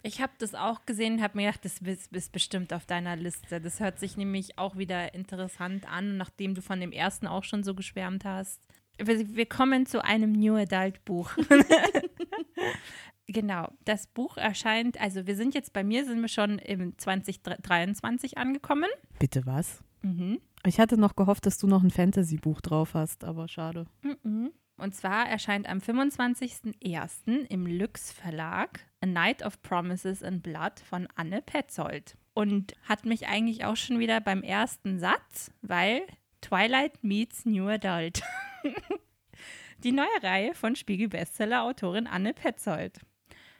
[0.03, 3.59] Ich habe das auch gesehen, habe mir gedacht, das ist bestimmt auf deiner Liste.
[3.59, 7.63] Das hört sich nämlich auch wieder interessant an, nachdem du von dem ersten auch schon
[7.63, 8.61] so geschwärmt hast.
[8.99, 11.31] Wir, wir kommen zu einem New Adult Buch.
[13.27, 18.37] genau, das Buch erscheint, also wir sind jetzt bei mir, sind wir schon im 2023
[18.37, 18.89] angekommen.
[19.19, 19.83] Bitte was?
[20.01, 20.39] Mhm.
[20.65, 23.85] Ich hatte noch gehofft, dass du noch ein Fantasy-Buch drauf hast, aber schade.
[24.01, 24.51] Mhm.
[24.77, 27.47] Und zwar erscheint am 25.01.
[27.49, 32.15] im Lüx Verlag A Night of Promises and Blood von Anne Petzold.
[32.35, 36.01] Und hat mich eigentlich auch schon wieder beim ersten Satz, weil
[36.41, 38.21] Twilight meets New Adult.
[39.83, 42.99] Die neue Reihe von Spiegel-Bestseller-Autorin Anne Petzold.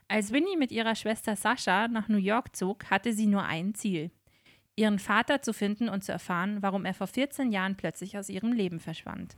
[0.08, 4.12] Als Winnie mit ihrer Schwester Sascha nach New York zog, hatte sie nur ein Ziel:
[4.76, 8.54] ihren Vater zu finden und zu erfahren, warum er vor 14 Jahren plötzlich aus ihrem
[8.54, 9.36] Leben verschwand.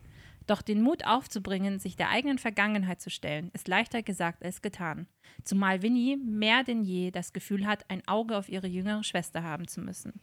[0.50, 5.06] Doch den Mut aufzubringen, sich der eigenen Vergangenheit zu stellen, ist leichter gesagt als getan.
[5.43, 9.68] Zumal Winnie mehr denn je das Gefühl hat, ein Auge auf ihre jüngere Schwester haben
[9.68, 10.20] zu müssen.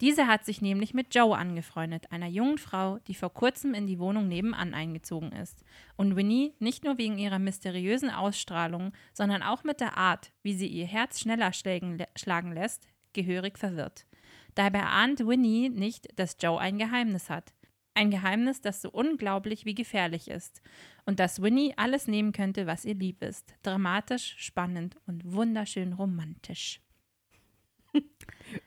[0.00, 3.98] Diese hat sich nämlich mit Joe angefreundet, einer jungen Frau, die vor kurzem in die
[3.98, 5.62] Wohnung nebenan eingezogen ist.
[5.96, 10.68] Und Winnie, nicht nur wegen ihrer mysteriösen Ausstrahlung, sondern auch mit der Art, wie sie
[10.68, 14.06] ihr Herz schneller schlagen lässt, gehörig verwirrt.
[14.54, 17.52] Dabei ahnt Winnie nicht, dass Joe ein Geheimnis hat.
[17.98, 20.62] Ein Geheimnis, das so unglaublich wie gefährlich ist.
[21.04, 23.56] Und dass Winnie alles nehmen könnte, was ihr lieb ist.
[23.64, 26.80] Dramatisch, spannend und wunderschön romantisch.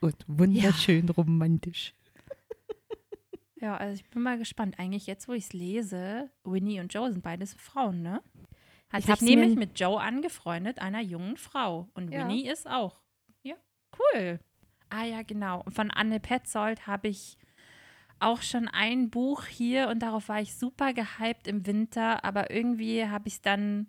[0.02, 1.14] Und wunderschön ja.
[1.14, 1.94] romantisch.
[3.62, 4.80] Ja, also ich bin mal gespannt.
[4.80, 8.22] Eigentlich jetzt, wo ich es lese, Winnie und Joe sind beides Frauen, ne?
[8.90, 11.88] Hat ich sich nämlich mit Joe angefreundet, einer jungen Frau.
[11.94, 12.28] Und ja.
[12.28, 13.00] Winnie ist auch.
[13.44, 13.56] Ja,
[13.98, 14.42] cool.
[14.90, 15.62] Ah ja, genau.
[15.62, 17.38] Und von Anne Petzold habe ich
[18.22, 23.06] auch schon ein Buch hier und darauf war ich super gehypt im Winter, aber irgendwie
[23.06, 23.88] habe ich es dann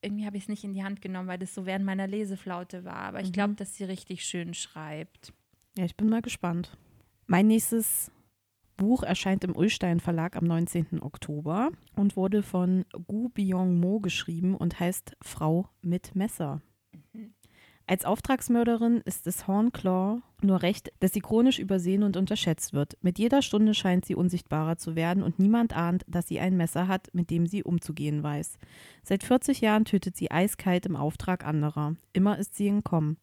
[0.00, 2.84] irgendwie habe ich es nicht in die Hand genommen, weil das so während meiner Leseflaute
[2.84, 2.98] war.
[2.98, 3.56] Aber ich glaube, mhm.
[3.56, 5.32] dass sie richtig schön schreibt.
[5.76, 6.76] Ja, ich bin mal gespannt.
[7.26, 8.10] Mein nächstes
[8.76, 11.02] Buch erscheint im Ulstein Verlag am 19.
[11.02, 16.62] Oktober und wurde von Gu Byung Mo geschrieben und heißt Frau mit Messer.
[17.90, 22.98] Als Auftragsmörderin ist es Hornclaw nur recht, dass sie chronisch übersehen und unterschätzt wird.
[23.00, 26.86] Mit jeder Stunde scheint sie unsichtbarer zu werden und niemand ahnt, dass sie ein Messer
[26.86, 28.58] hat, mit dem sie umzugehen weiß.
[29.02, 31.94] Seit 40 Jahren tötet sie eiskalt im Auftrag anderer.
[32.12, 33.16] Immer ist sie entkommen.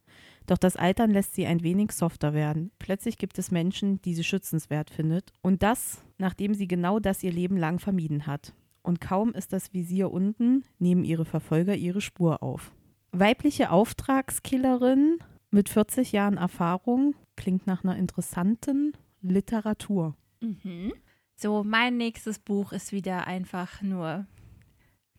[0.47, 2.71] Doch das Altern lässt sie ein wenig softer werden.
[2.79, 5.31] Plötzlich gibt es Menschen, die sie schützenswert findet.
[5.43, 8.55] Und das, nachdem sie genau das ihr Leben lang vermieden hat.
[8.81, 12.71] Und kaum ist das Visier unten, nehmen ihre Verfolger ihre Spur auf.
[13.17, 18.91] Weibliche Auftragskillerin mit 40 Jahren Erfahrung klingt nach einer interessanten
[19.21, 20.17] Literatur.
[20.41, 20.91] Mhm.
[21.37, 24.27] So, mein nächstes Buch ist wieder einfach nur,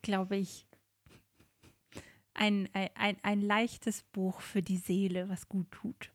[0.03, 0.67] glaube ich,
[2.35, 6.13] ein, ein, ein leichtes Buch für die Seele, was gut tut.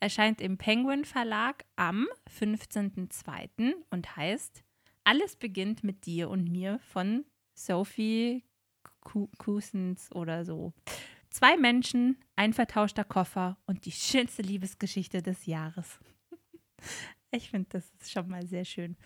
[0.00, 2.06] Erscheint im Penguin Verlag am
[2.40, 3.74] 15.02.
[3.90, 4.64] und heißt
[5.04, 8.44] Alles beginnt mit dir und mir von Sophie
[9.38, 10.72] Cousins oder so.
[11.38, 16.00] Zwei Menschen, ein vertauschter Koffer und die schönste Liebesgeschichte des Jahres.
[17.30, 18.96] Ich finde, das ist schon mal sehr schön.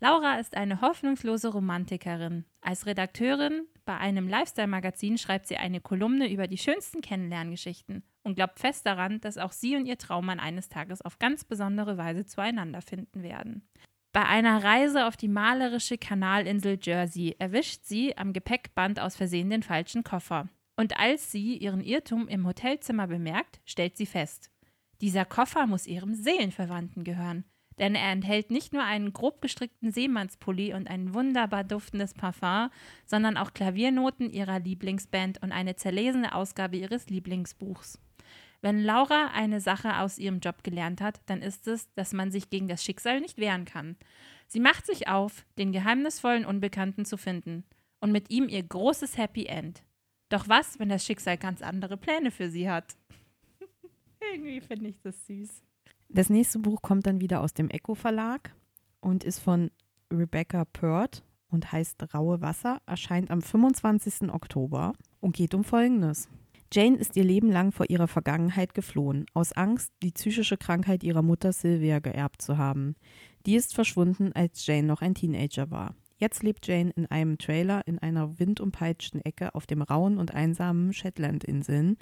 [0.00, 2.44] Laura ist eine hoffnungslose Romantikerin.
[2.60, 8.58] Als Redakteurin bei einem Lifestyle-Magazin schreibt sie eine Kolumne über die schönsten Kennenlerngeschichten und glaubt
[8.58, 12.82] fest daran, dass auch sie und ihr Traummann eines Tages auf ganz besondere Weise zueinander
[12.82, 13.66] finden werden.
[14.12, 19.62] Bei einer Reise auf die malerische Kanalinsel Jersey erwischt sie am Gepäckband aus Versehen den
[19.62, 20.48] falschen Koffer.
[20.78, 24.48] Und als sie ihren Irrtum im Hotelzimmer bemerkt, stellt sie fest,
[25.00, 27.44] dieser Koffer muss ihrem Seelenverwandten gehören,
[27.80, 32.70] denn er enthält nicht nur einen grob gestrickten Seemannspulli und ein wunderbar duftendes Parfum,
[33.06, 38.00] sondern auch Klaviernoten ihrer Lieblingsband und eine zerlesene Ausgabe ihres Lieblingsbuchs.
[38.60, 42.50] Wenn Laura eine Sache aus ihrem Job gelernt hat, dann ist es, dass man sich
[42.50, 43.96] gegen das Schicksal nicht wehren kann.
[44.46, 47.64] Sie macht sich auf, den geheimnisvollen Unbekannten zu finden
[47.98, 49.82] und mit ihm ihr großes Happy End.
[50.28, 52.96] Doch was, wenn das Schicksal ganz andere Pläne für sie hat?
[54.32, 55.62] Irgendwie finde ich das süß.
[56.10, 58.54] Das nächste Buch kommt dann wieder aus dem Echo Verlag
[59.00, 59.70] und ist von
[60.12, 64.30] Rebecca Pert und heißt Raue Wasser, erscheint am 25.
[64.32, 66.28] Oktober und geht um Folgendes.
[66.72, 71.22] Jane ist ihr Leben lang vor ihrer Vergangenheit geflohen, aus Angst, die psychische Krankheit ihrer
[71.22, 72.94] Mutter Sylvia geerbt zu haben.
[73.46, 75.94] Die ist verschwunden, als Jane noch ein Teenager war.
[76.20, 80.92] Jetzt lebt Jane in einem Trailer in einer windumpeitschten Ecke auf dem rauen und einsamen
[80.92, 81.96] Shetlandinseln,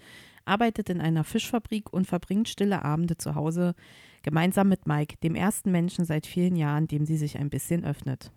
[0.46, 3.74] arbeitet in einer Fischfabrik und verbringt stille Abende zu Hause
[4.22, 8.32] gemeinsam mit Mike, dem ersten Menschen seit vielen Jahren, dem sie sich ein bisschen öffnet.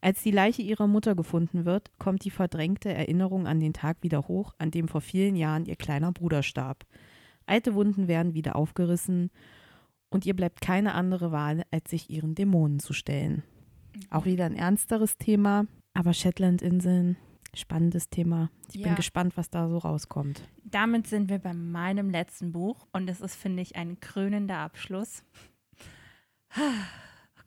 [0.00, 4.26] Als die Leiche ihrer Mutter gefunden wird, kommt die verdrängte Erinnerung an den Tag wieder
[4.26, 6.86] hoch, an dem vor vielen Jahren ihr kleiner Bruder starb.
[7.44, 9.30] Alte Wunden werden wieder aufgerissen
[10.08, 13.42] und ihr bleibt keine andere Wahl, als sich ihren Dämonen zu stellen.
[14.10, 17.16] Auch wieder ein ernsteres Thema, aber Shetlandinseln,
[17.54, 18.50] spannendes Thema.
[18.68, 18.88] Ich ja.
[18.88, 20.42] bin gespannt, was da so rauskommt.
[20.64, 25.24] Damit sind wir bei meinem letzten Buch und es ist, finde ich, ein krönender Abschluss.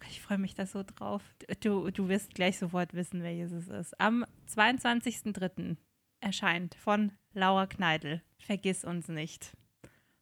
[0.09, 1.21] Ich freue mich da so drauf.
[1.59, 3.99] Du, du wirst gleich sofort wissen, welches es ist.
[3.99, 5.75] Am 22.03.
[6.21, 8.21] erscheint von Laura Kneidel.
[8.37, 9.51] Vergiss uns nicht.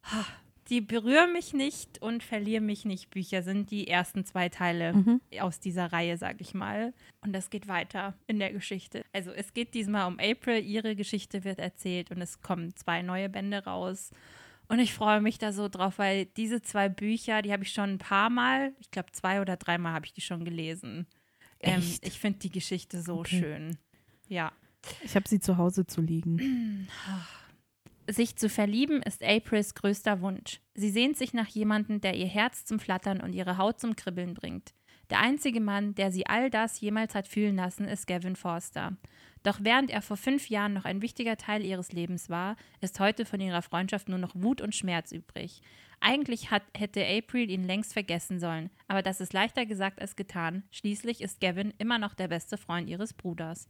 [0.69, 5.21] Die berühren mich nicht und verlieren mich nicht Bücher sind die ersten zwei Teile mhm.
[5.39, 6.93] aus dieser Reihe, sag ich mal.
[7.21, 9.03] Und das geht weiter in der Geschichte.
[9.13, 13.29] Also es geht diesmal um April, ihre Geschichte wird erzählt und es kommen zwei neue
[13.29, 14.11] Bände raus.
[14.67, 17.91] Und ich freue mich da so drauf, weil diese zwei Bücher, die habe ich schon
[17.91, 21.05] ein paar Mal, ich glaube zwei oder dreimal habe ich die schon gelesen.
[21.59, 23.39] Ähm, ich finde die Geschichte so okay.
[23.39, 23.77] schön.
[24.27, 24.51] Ja.
[25.03, 26.87] Ich habe sie zu Hause zu liegen.
[28.07, 30.59] Sich zu verlieben ist Aprils größter Wunsch.
[30.75, 34.35] Sie sehnt sich nach jemandem, der ihr Herz zum Flattern und ihre Haut zum Kribbeln
[34.35, 34.73] bringt.
[35.09, 38.95] Der einzige Mann, der sie all das jemals hat fühlen lassen, ist Gavin Forster.
[39.45, 43.25] Doch während er vor fünf Jahren noch ein wichtiger Teil ihres Lebens war, ist heute
[43.25, 45.61] von ihrer Freundschaft nur noch Wut und Schmerz übrig.
[46.01, 50.63] Eigentlich hat, hätte April ihn längst vergessen sollen, aber das ist leichter gesagt als getan.
[50.71, 53.69] Schließlich ist Gavin immer noch der beste Freund ihres Bruders.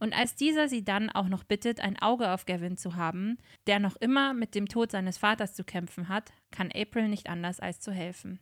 [0.00, 3.78] Und als dieser sie dann auch noch bittet, ein Auge auf Gavin zu haben, der
[3.78, 7.78] noch immer mit dem Tod seines Vaters zu kämpfen hat, kann April nicht anders als
[7.78, 8.40] zu helfen.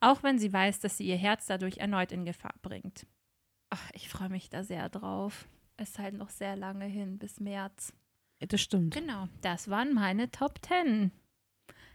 [0.00, 3.06] Auch wenn sie weiß, dass sie ihr Herz dadurch erneut in Gefahr bringt.
[3.70, 5.46] Ach, ich freue mich da sehr drauf.
[5.76, 7.92] Es ist halt noch sehr lange hin, bis März.
[8.40, 8.94] Das stimmt.
[8.94, 11.10] Genau, das waren meine Top 10.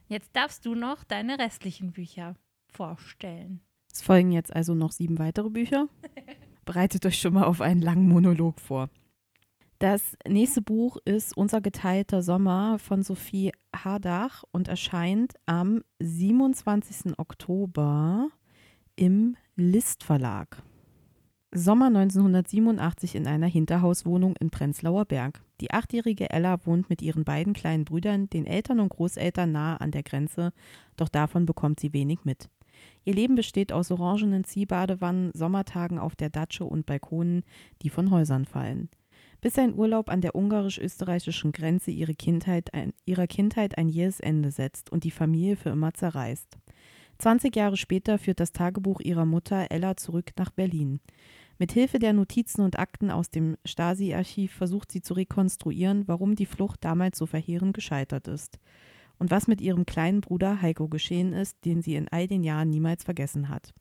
[0.07, 2.35] Jetzt darfst du noch deine restlichen Bücher
[2.71, 3.61] vorstellen.
[3.91, 5.87] Es folgen jetzt also noch sieben weitere Bücher.
[6.65, 8.89] Bereitet euch schon mal auf einen langen Monolog vor.
[9.79, 17.17] Das nächste Buch ist Unser geteilter Sommer von Sophie Hardach und erscheint am 27.
[17.17, 18.29] Oktober
[18.95, 20.61] im List Verlag.
[21.53, 25.41] Sommer 1987 in einer Hinterhauswohnung in Prenzlauer Berg.
[25.59, 29.91] Die achtjährige Ella wohnt mit ihren beiden kleinen Brüdern, den Eltern und Großeltern nahe an
[29.91, 30.53] der Grenze,
[30.95, 32.49] doch davon bekommt sie wenig mit.
[33.03, 37.43] Ihr Leben besteht aus orangenen Ziehbadewannen, Sommertagen auf der Datsche und Balkonen,
[37.81, 38.89] die von Häusern fallen
[39.41, 44.51] bis ein Urlaub an der ungarisch-österreichischen Grenze ihre Kindheit ein, ihrer Kindheit ein jähes Ende
[44.51, 46.57] setzt und die Familie für immer zerreißt.
[47.17, 50.99] 20 Jahre später führt das Tagebuch ihrer Mutter Ella zurück nach Berlin.
[51.61, 56.47] Mit Hilfe der Notizen und Akten aus dem Stasi-Archiv versucht sie zu rekonstruieren, warum die
[56.47, 58.57] Flucht damals so verheerend gescheitert ist
[59.19, 62.71] und was mit ihrem kleinen Bruder Heiko geschehen ist, den sie in all den Jahren
[62.71, 63.75] niemals vergessen hat.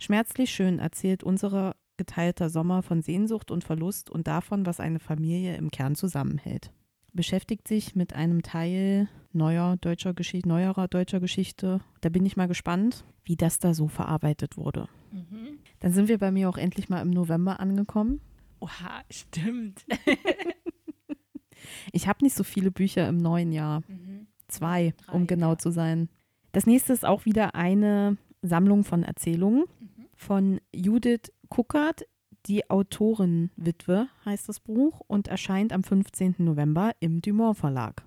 [0.00, 5.54] Schmerzlich schön erzählt unsere geteilter Sommer von Sehnsucht und Verlust und davon, was eine Familie
[5.54, 6.72] im Kern zusammenhält.
[7.12, 11.80] Beschäftigt sich mit einem Teil neuer deutscher Geschichte, neuerer deutscher Geschichte.
[12.00, 14.88] Da bin ich mal gespannt, wie das da so verarbeitet wurde.
[15.10, 15.58] Mhm.
[15.80, 18.20] Dann sind wir bei mir auch endlich mal im November angekommen.
[18.60, 19.84] Oha, stimmt.
[21.92, 23.82] ich habe nicht so viele Bücher im neuen Jahr.
[23.88, 24.26] Mhm.
[24.48, 25.58] Zwei, Drei, um genau ja.
[25.58, 26.08] zu sein.
[26.52, 30.06] Das nächste ist auch wieder eine Sammlung von Erzählungen mhm.
[30.14, 32.06] von Judith Kuckert,
[32.46, 36.36] die Autorenwitwe heißt das Buch und erscheint am 15.
[36.38, 38.04] November im Dumont Verlag.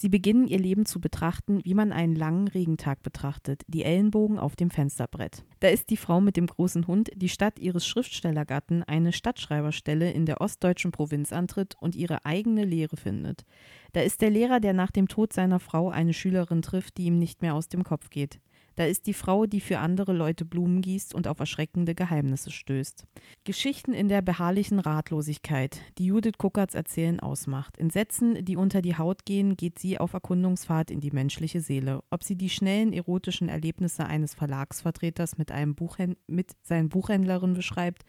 [0.00, 4.54] Sie beginnen ihr Leben zu betrachten, wie man einen langen Regentag betrachtet, die Ellenbogen auf
[4.54, 5.42] dem Fensterbrett.
[5.58, 10.24] Da ist die Frau mit dem großen Hund, die statt ihres Schriftstellergatten eine Stadtschreiberstelle in
[10.24, 13.44] der ostdeutschen Provinz antritt und ihre eigene Lehre findet.
[13.92, 17.18] Da ist der Lehrer, der nach dem Tod seiner Frau eine Schülerin trifft, die ihm
[17.18, 18.38] nicht mehr aus dem Kopf geht.
[18.78, 23.08] Da ist die Frau, die für andere Leute Blumen gießt und auf erschreckende Geheimnisse stößt.
[23.42, 27.76] Geschichten in der beharrlichen Ratlosigkeit, die Judith Kuckerts Erzählen ausmacht.
[27.76, 32.04] In Sätzen, die unter die Haut gehen, geht sie auf Erkundungsfahrt in die menschliche Seele.
[32.10, 38.04] Ob sie die schnellen erotischen Erlebnisse eines Verlagsvertreters mit, einem Buchhänd mit seinen Buchhändlerinnen beschreibt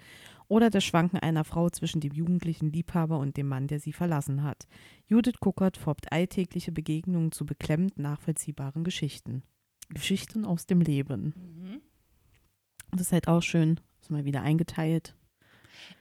[0.47, 4.43] oder das Schwanken einer Frau zwischen dem jugendlichen Liebhaber und dem Mann, der sie verlassen
[4.43, 4.67] hat.
[5.07, 9.41] Judith Kuckert formt alltägliche Begegnungen zu beklemmend nachvollziehbaren Geschichten.
[9.89, 11.33] Geschichten aus dem Leben.
[11.35, 11.81] Mhm.
[12.91, 13.79] Das ist halt auch schön.
[14.01, 15.15] Ist mal wieder eingeteilt.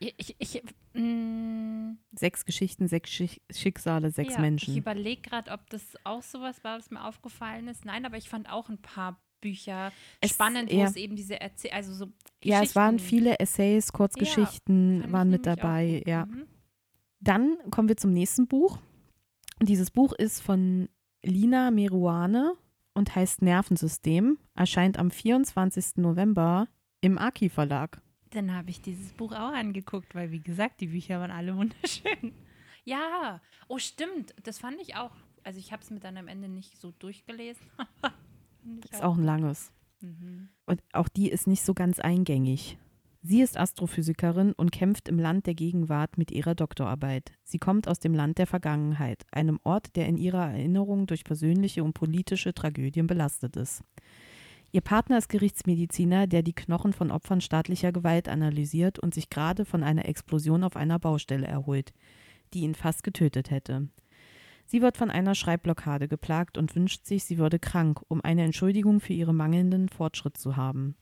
[0.01, 0.62] Ich, ich,
[0.95, 4.72] mm, sechs Geschichten, sechs Schicksale, sechs ja, Menschen.
[4.72, 7.84] Ich überlege gerade, ob das auch sowas war, was mir aufgefallen ist.
[7.84, 10.86] Nein, aber ich fand auch ein paar Bücher es, spannend, wo ja.
[10.86, 12.12] es eben diese Erzähl also so
[12.43, 16.26] Ja, es waren viele Essays, Kurzgeschichten ja, waren mit dabei, ja.
[16.26, 16.47] Mhm.
[17.20, 18.78] Dann kommen wir zum nächsten Buch.
[19.61, 20.89] Dieses Buch ist von
[21.22, 22.55] Lina Meruane
[22.99, 25.96] und heißt Nervensystem, erscheint am 24.
[25.96, 26.68] November
[27.01, 28.03] im Aki Verlag.
[28.30, 32.34] Dann habe ich dieses Buch auch angeguckt, weil wie gesagt, die Bücher waren alle wunderschön.
[32.84, 35.12] Ja, oh stimmt, das fand ich auch.
[35.44, 37.64] Also ich habe es mir dann am Ende nicht so durchgelesen.
[38.90, 39.72] ist auch ein langes.
[40.01, 40.49] Mhm.
[40.66, 42.78] Und auch die ist nicht so ganz eingängig.
[43.30, 47.32] Sie ist Astrophysikerin und kämpft im Land der Gegenwart mit ihrer Doktorarbeit.
[47.44, 51.84] Sie kommt aus dem Land der Vergangenheit, einem Ort, der in ihrer Erinnerung durch persönliche
[51.84, 53.84] und politische Tragödien belastet ist.
[54.72, 59.66] Ihr Partner ist Gerichtsmediziner, der die Knochen von Opfern staatlicher Gewalt analysiert und sich gerade
[59.66, 61.92] von einer Explosion auf einer Baustelle erholt,
[62.54, 63.88] die ihn fast getötet hätte.
[64.70, 69.00] Sie wird von einer Schreibblockade geplagt und wünscht sich, sie würde krank, um eine Entschuldigung
[69.00, 70.94] für ihren mangelnden Fortschritt zu haben.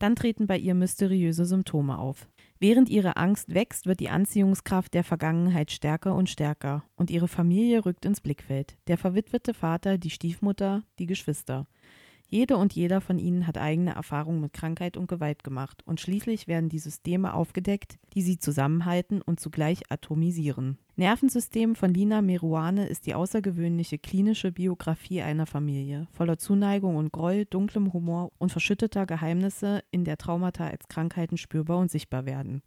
[0.00, 2.26] Dann treten bei ihr mysteriöse Symptome auf.
[2.58, 7.86] Während ihre Angst wächst, wird die Anziehungskraft der Vergangenheit stärker und stärker und ihre Familie
[7.86, 8.76] rückt ins Blickfeld.
[8.88, 11.68] Der verwitwete Vater, die Stiefmutter, die Geschwister.
[12.32, 16.48] Jede und jeder von ihnen hat eigene Erfahrungen mit Krankheit und Gewalt gemacht und schließlich
[16.48, 20.78] werden die Systeme aufgedeckt, die sie zusammenhalten und zugleich atomisieren.
[20.96, 27.44] Nervensystem von Lina Meruane ist die außergewöhnliche klinische Biografie einer Familie, voller Zuneigung und Groll,
[27.44, 32.62] dunklem Humor und verschütteter Geheimnisse, in der Traumata als Krankheiten spürbar und sichtbar werden.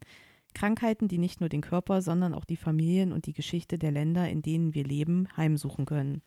[0.54, 4.28] Krankheiten, die nicht nur den Körper, sondern auch die Familien und die Geschichte der Länder,
[4.28, 6.22] in denen wir leben, heimsuchen können.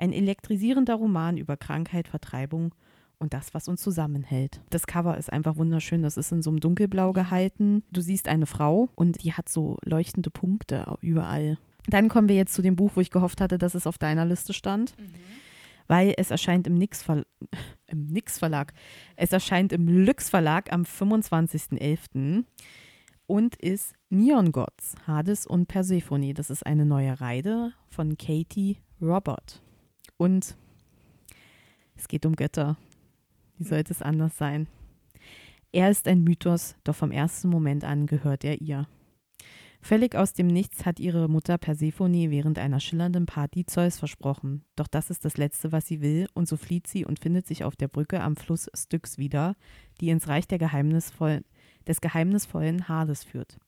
[0.00, 2.74] Ein elektrisierender Roman über Krankheit, Vertreibung
[3.18, 4.62] und das, was uns zusammenhält.
[4.70, 6.02] Das Cover ist einfach wunderschön.
[6.02, 7.82] Das ist in so einem dunkelblau gehalten.
[7.92, 11.58] Du siehst eine Frau und die hat so leuchtende Punkte überall.
[11.86, 14.24] Dann kommen wir jetzt zu dem Buch, wo ich gehofft hatte, dass es auf deiner
[14.24, 14.98] Liste stand.
[14.98, 15.12] Mhm.
[15.86, 17.04] Weil es erscheint im Nix,
[17.86, 18.72] im Nix Verlag.
[19.16, 22.44] Es erscheint im Lüx Verlag am 25.11.
[23.26, 26.32] und ist Neon Gods, Hades und Persephone.
[26.32, 29.60] Das ist eine neue Reide von Katie Robert.
[30.20, 30.54] Und
[31.96, 32.76] es geht um Götter.
[33.56, 34.68] Wie sollte es anders sein?
[35.72, 38.86] Er ist ein Mythos, doch vom ersten Moment an gehört er ihr.
[39.80, 44.62] Völlig aus dem Nichts hat ihre Mutter Persephone während einer schillernden Party Zeus versprochen.
[44.76, 47.64] Doch das ist das Letzte, was sie will, und so flieht sie und findet sich
[47.64, 49.56] auf der Brücke am Fluss Styx wieder,
[50.02, 51.44] die ins Reich Geheimnisvoll
[51.88, 53.58] des geheimnisvollen Hades führt.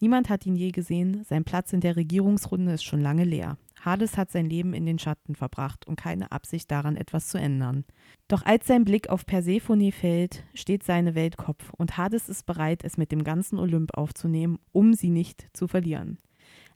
[0.00, 3.56] Niemand hat ihn je gesehen, sein Platz in der Regierungsrunde ist schon lange leer.
[3.80, 7.84] Hades hat sein Leben in den Schatten verbracht und keine Absicht daran, etwas zu ändern.
[8.28, 12.82] Doch als sein Blick auf Persephone fällt, steht seine Welt Kopf und Hades ist bereit,
[12.84, 16.18] es mit dem ganzen Olymp aufzunehmen, um sie nicht zu verlieren.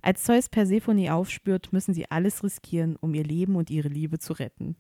[0.03, 4.33] Als Zeus Persephone aufspürt, müssen sie alles riskieren, um ihr Leben und ihre Liebe zu
[4.33, 4.77] retten.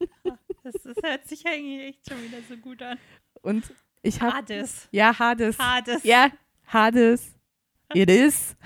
[0.64, 2.96] Das, das hört sich eigentlich echt schon wieder so gut an.
[3.42, 3.70] Und
[4.02, 4.88] ich habe Hades.
[4.92, 5.58] Ja, Hades.
[5.58, 6.02] Hades.
[6.04, 6.30] Ja,
[6.66, 7.34] Hades.
[7.92, 8.56] It is.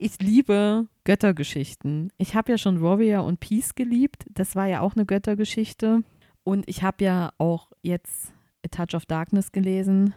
[0.04, 2.12] Ich liebe Göttergeschichten.
[2.18, 4.26] Ich habe ja schon Warrior und Peace geliebt.
[4.32, 6.04] Das war ja auch eine Göttergeschichte.
[6.44, 8.34] Und ich habe ja auch jetzt
[8.66, 10.16] A Touch of Darkness gelesen.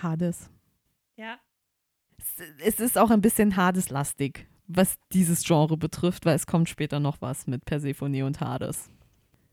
[0.00, 0.48] Hades.
[1.16, 1.36] Ja.
[2.64, 7.20] Es, ist auch ein bisschen Hades-lastig, was dieses Genre betrifft, weil es kommt später noch
[7.20, 8.88] was mit Persephone und Hades.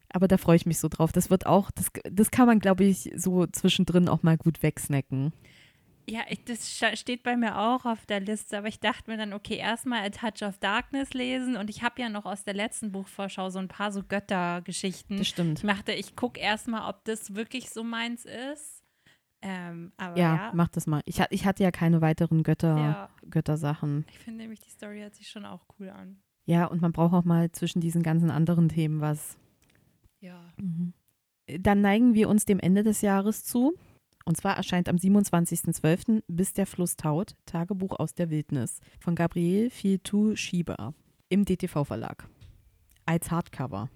[0.07, 1.11] Aber da freue ich mich so drauf.
[1.11, 5.34] Das wird auch, das, das kann man, glaube ich, so zwischendrin auch mal gut wegsnacken.
[6.10, 9.32] Ja, ich, das steht bei mir auch auf der Liste, aber ich dachte mir dann,
[9.32, 12.91] okay, erstmal A Touch of Darkness lesen und ich habe ja noch aus der letzten
[12.91, 15.18] Buchvorschau so ein paar so Göttergeschichten.
[15.18, 15.64] Das stimmt.
[15.64, 18.84] Ich dachte, ich gucke erstmal, ob das wirklich so meins ist.
[19.41, 21.01] Ähm, ja, ja, mach das mal.
[21.06, 23.10] Ich, ich hatte ja keine weiteren Götter, ja.
[23.30, 24.06] Göttersachen.
[24.10, 26.22] Ich finde nämlich, die Story hört sich schon auch cool an.
[26.45, 29.38] Ja, und man braucht auch mal zwischen diesen ganzen anderen Themen was.
[30.22, 30.54] Ja.
[30.58, 30.93] Mhm.
[31.60, 33.74] Dann neigen wir uns dem Ende des Jahres zu.
[34.26, 36.24] Und zwar erscheint am 27.12.
[36.28, 40.94] Bis der Fluss taut, Tagebuch aus der Wildnis von Gabriel Filtou Schieber
[41.30, 42.30] im DTV-Verlag.
[43.06, 43.90] Als Hardcover.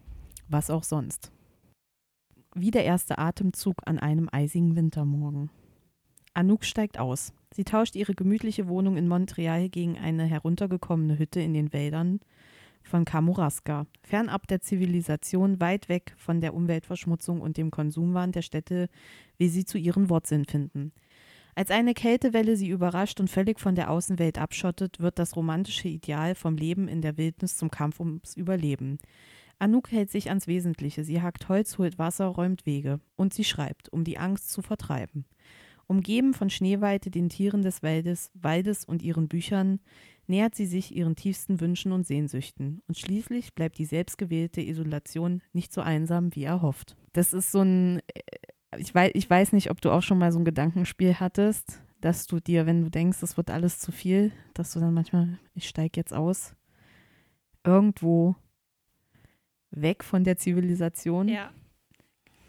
[0.50, 1.32] Was auch sonst.
[2.56, 5.50] Wie der erste Atemzug an einem eisigen Wintermorgen.
[6.34, 7.34] Anouk steigt aus.
[7.54, 12.20] Sie tauscht ihre gemütliche Wohnung in Montreal gegen eine heruntergekommene Hütte in den Wäldern
[12.88, 18.90] von Kamouraska, fernab der Zivilisation, weit weg von der Umweltverschmutzung und dem Konsumwahn der Städte,
[19.38, 20.92] wie sie zu ihren Wurzeln finden.
[21.56, 26.36] Als eine Kältewelle sie überrascht und völlig von der Außenwelt abschottet, wird das romantische Ideal
[26.36, 29.00] vom Leben in der Wildnis zum Kampf ums Überleben.
[29.60, 31.04] Anouk hält sich ans Wesentliche.
[31.04, 33.00] Sie hackt Holz, holt Wasser, räumt Wege.
[33.16, 35.26] Und sie schreibt, um die Angst zu vertreiben.
[35.88, 39.80] Umgeben von Schneeweite, den Tieren des Waldes, Waldes und ihren Büchern,
[40.28, 42.82] nähert sie sich ihren tiefsten Wünschen und Sehnsüchten.
[42.88, 46.96] Und schließlich bleibt die selbstgewählte Isolation nicht so einsam, wie er hofft.
[47.14, 50.32] Das ist so ein, äh, ich weiß, ich weiß nicht, ob du auch schon mal
[50.32, 54.32] so ein Gedankenspiel hattest, dass du dir, wenn du denkst, es wird alles zu viel,
[54.54, 56.56] dass du dann manchmal, ich steige jetzt aus,
[57.64, 58.36] irgendwo
[59.72, 61.28] weg von der Zivilisation.
[61.28, 61.52] Ja.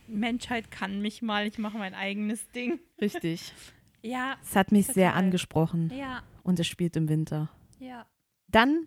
[0.07, 2.79] Menschheit kann mich mal, ich mache mein eigenes Ding.
[3.01, 3.53] Richtig.
[4.03, 4.37] ja.
[4.43, 5.93] Es hat mich sehr angesprochen.
[5.95, 6.23] Ja.
[6.43, 7.51] Und es spielt im Winter.
[7.79, 8.07] Ja.
[8.49, 8.87] Dann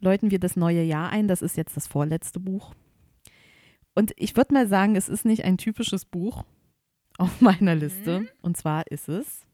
[0.00, 1.28] läuten wir das neue Jahr ein.
[1.28, 2.74] Das ist jetzt das vorletzte Buch.
[3.94, 6.44] Und ich würde mal sagen, es ist nicht ein typisches Buch
[7.18, 8.20] auf meiner Liste.
[8.20, 8.28] Mhm.
[8.42, 9.46] Und zwar ist es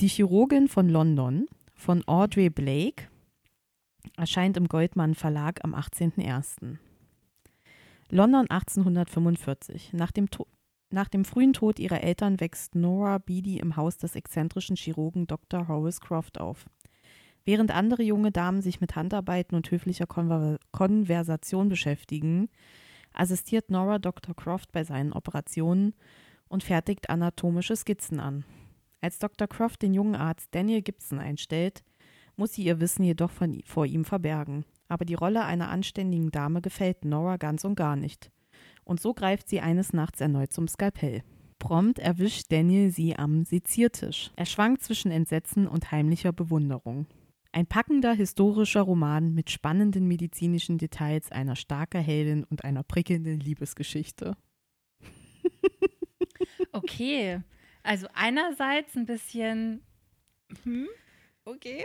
[0.00, 3.08] Die Chirurgin von London von Audrey Blake.
[4.16, 6.78] Erscheint im Goldmann Verlag am 18.01.
[8.10, 9.92] London 1845.
[9.92, 10.28] Nach dem,
[10.90, 15.68] nach dem frühen Tod ihrer Eltern wächst Nora Beatty im Haus des exzentrischen Chirurgen Dr.
[15.68, 16.66] Horace Croft auf.
[17.44, 22.48] Während andere junge Damen sich mit Handarbeiten und höflicher Konver Konversation beschäftigen,
[23.12, 24.34] assistiert Nora Dr.
[24.34, 25.94] Croft bei seinen Operationen
[26.48, 28.44] und fertigt anatomische Skizzen an.
[29.00, 29.46] Als Dr.
[29.46, 31.82] Croft den jungen Arzt Daniel Gibson einstellt,
[32.36, 34.64] muss sie ihr Wissen jedoch von, vor ihm verbergen.
[34.88, 38.30] Aber die Rolle einer anständigen Dame gefällt Nora ganz und gar nicht.
[38.84, 41.22] Und so greift sie eines Nachts erneut zum Skalpell.
[41.58, 44.30] Prompt erwischt Daniel sie am Seziertisch.
[44.36, 47.06] Er schwankt zwischen Entsetzen und heimlicher Bewunderung.
[47.52, 54.36] Ein packender historischer Roman mit spannenden medizinischen Details, einer starken Heldin und einer prickelnden Liebesgeschichte.
[56.72, 57.40] okay,
[57.82, 59.82] also einerseits ein bisschen,
[60.62, 60.88] hm,
[61.44, 61.84] okay,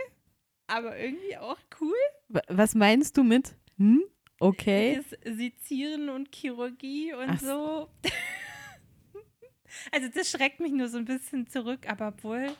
[0.66, 2.40] aber irgendwie auch cool.
[2.48, 4.04] Was meinst du mit, hm,
[4.40, 5.02] okay?
[5.02, 7.40] Das Sezieren und Chirurgie und Ach.
[7.40, 7.88] so.
[9.92, 12.54] also das schreckt mich nur so ein bisschen zurück, aber wohl.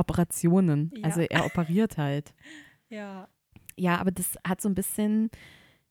[0.00, 0.90] Operationen.
[0.96, 1.04] Ja.
[1.04, 2.34] Also er operiert halt.
[2.92, 3.28] Ja.
[3.76, 5.30] Ja, aber das hat so ein bisschen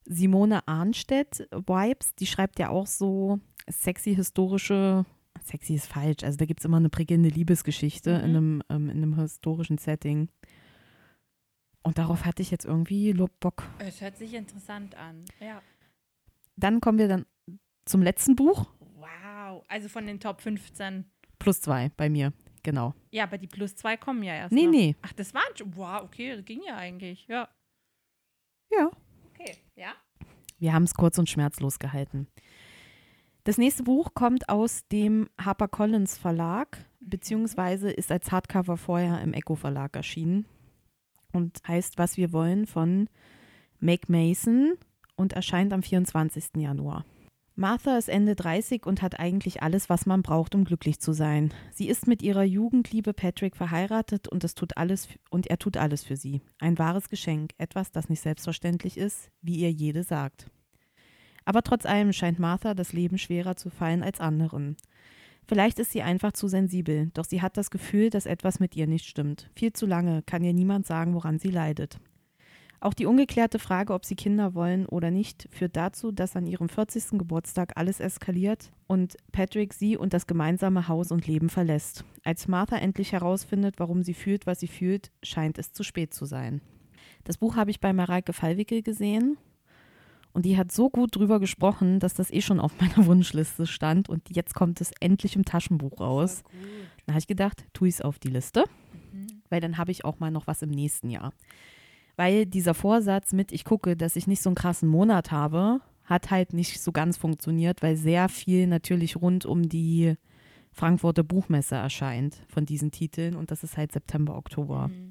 [0.03, 2.13] Simone Arnstedt-Vibes.
[2.15, 3.39] Die schreibt ja auch so
[3.69, 5.05] sexy historische,
[5.41, 8.23] sexy ist falsch, also da gibt es immer eine prickelnde Liebesgeschichte mhm.
[8.25, 10.29] in, einem, ähm, in einem historischen Setting.
[11.81, 13.63] Und darauf hatte ich jetzt irgendwie Bock.
[13.79, 15.61] Es hört sich interessant an, ja.
[16.57, 17.25] Dann kommen wir dann
[17.85, 18.67] zum letzten Buch.
[18.97, 21.05] Wow, also von den Top 15.
[21.39, 22.33] Plus zwei bei mir.
[22.63, 22.93] Genau.
[23.11, 24.51] Ja, aber die plus zwei kommen ja erst.
[24.51, 24.71] Nee, noch.
[24.71, 24.95] nee.
[25.01, 25.75] Ach, das waren schon.
[25.75, 27.25] Wow, okay, das ging ja eigentlich.
[27.27, 27.49] Ja.
[28.71, 28.91] Ja.
[29.33, 29.93] Okay, ja.
[30.57, 32.27] Wir haben es kurz und schmerzlos gehalten.
[33.45, 39.55] Das nächste Buch kommt aus dem HarperCollins Verlag, beziehungsweise ist als Hardcover vorher im Echo
[39.55, 40.45] Verlag erschienen
[41.31, 43.09] und heißt Was wir wollen von
[43.79, 44.73] Meg Mason
[45.15, 46.57] und erscheint am 24.
[46.57, 47.05] Januar.
[47.59, 51.53] Martha ist Ende 30 und hat eigentlich alles, was man braucht, um glücklich zu sein.
[51.73, 56.05] Sie ist mit ihrer Jugendliebe Patrick verheiratet und, es tut alles, und er tut alles
[56.05, 56.41] für sie.
[56.59, 60.49] Ein wahres Geschenk, etwas, das nicht selbstverständlich ist, wie ihr jede sagt.
[61.43, 64.77] Aber trotz allem scheint Martha das Leben schwerer zu fallen als anderen.
[65.45, 68.87] Vielleicht ist sie einfach zu sensibel, doch sie hat das Gefühl, dass etwas mit ihr
[68.87, 69.49] nicht stimmt.
[69.53, 71.99] Viel zu lange kann ihr niemand sagen, woran sie leidet.
[72.81, 76.69] Auch die ungeklärte Frage, ob sie Kinder wollen oder nicht, führt dazu, dass an ihrem
[76.69, 77.19] 40.
[77.19, 82.05] Geburtstag alles eskaliert und Patrick sie und das gemeinsame Haus und Leben verlässt.
[82.23, 86.23] Als Martha endlich herausfindet, warum sie fühlt, was sie fühlt, scheint es zu spät zu
[86.23, 86.61] sein.
[87.25, 89.37] Das Buch habe ich bei Mareike Fallwickel gesehen
[90.31, 94.07] und die hat so gut drüber gesprochen, dass das eh schon auf meiner Wunschliste stand
[94.07, 96.43] und jetzt kommt es endlich im Taschenbuch raus.
[97.05, 98.63] Dann habe ich gedacht, tue ich es auf die Liste,
[99.11, 99.27] mhm.
[99.49, 101.33] weil dann habe ich auch mal noch was im nächsten Jahr
[102.19, 106.31] weil dieser Vorsatz mit, ich gucke, dass ich nicht so einen krassen Monat habe, hat
[106.31, 110.15] halt nicht so ganz funktioniert, weil sehr viel natürlich rund um die
[110.73, 114.89] Frankfurter Buchmesse erscheint von diesen Titeln und das ist halt September, Oktober.
[114.89, 115.07] Mhm.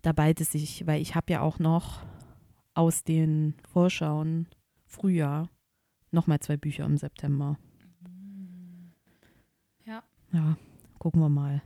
[0.00, 2.00] Da bald es sich, weil ich habe ja auch noch
[2.72, 4.48] aus den Vorschauen
[4.86, 5.50] Frühjahr
[6.12, 7.58] nochmal zwei Bücher im September.
[8.00, 8.94] Mhm.
[9.84, 10.02] Ja.
[10.32, 10.56] Ja,
[10.98, 11.60] gucken wir mal.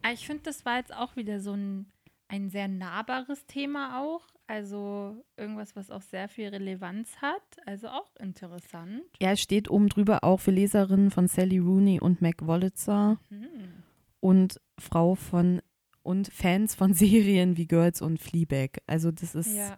[0.00, 1.84] Ah, ich finde, das war jetzt auch wieder so ein
[2.28, 4.22] ein sehr nahbares Thema auch.
[4.48, 7.42] Also irgendwas, was auch sehr viel Relevanz hat.
[7.66, 9.02] Also auch interessant.
[9.20, 13.82] Ja, es steht oben drüber auch für Leserinnen von Sally Rooney und Mac Wolitzer mhm.
[14.20, 15.60] und Frau von
[16.02, 18.80] und Fans von Serien wie Girls und Fleabag.
[18.86, 19.76] Also das ist ja.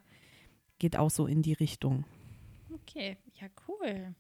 [0.79, 2.05] geht auch so in die Richtung.
[2.71, 4.15] Okay, ja cool.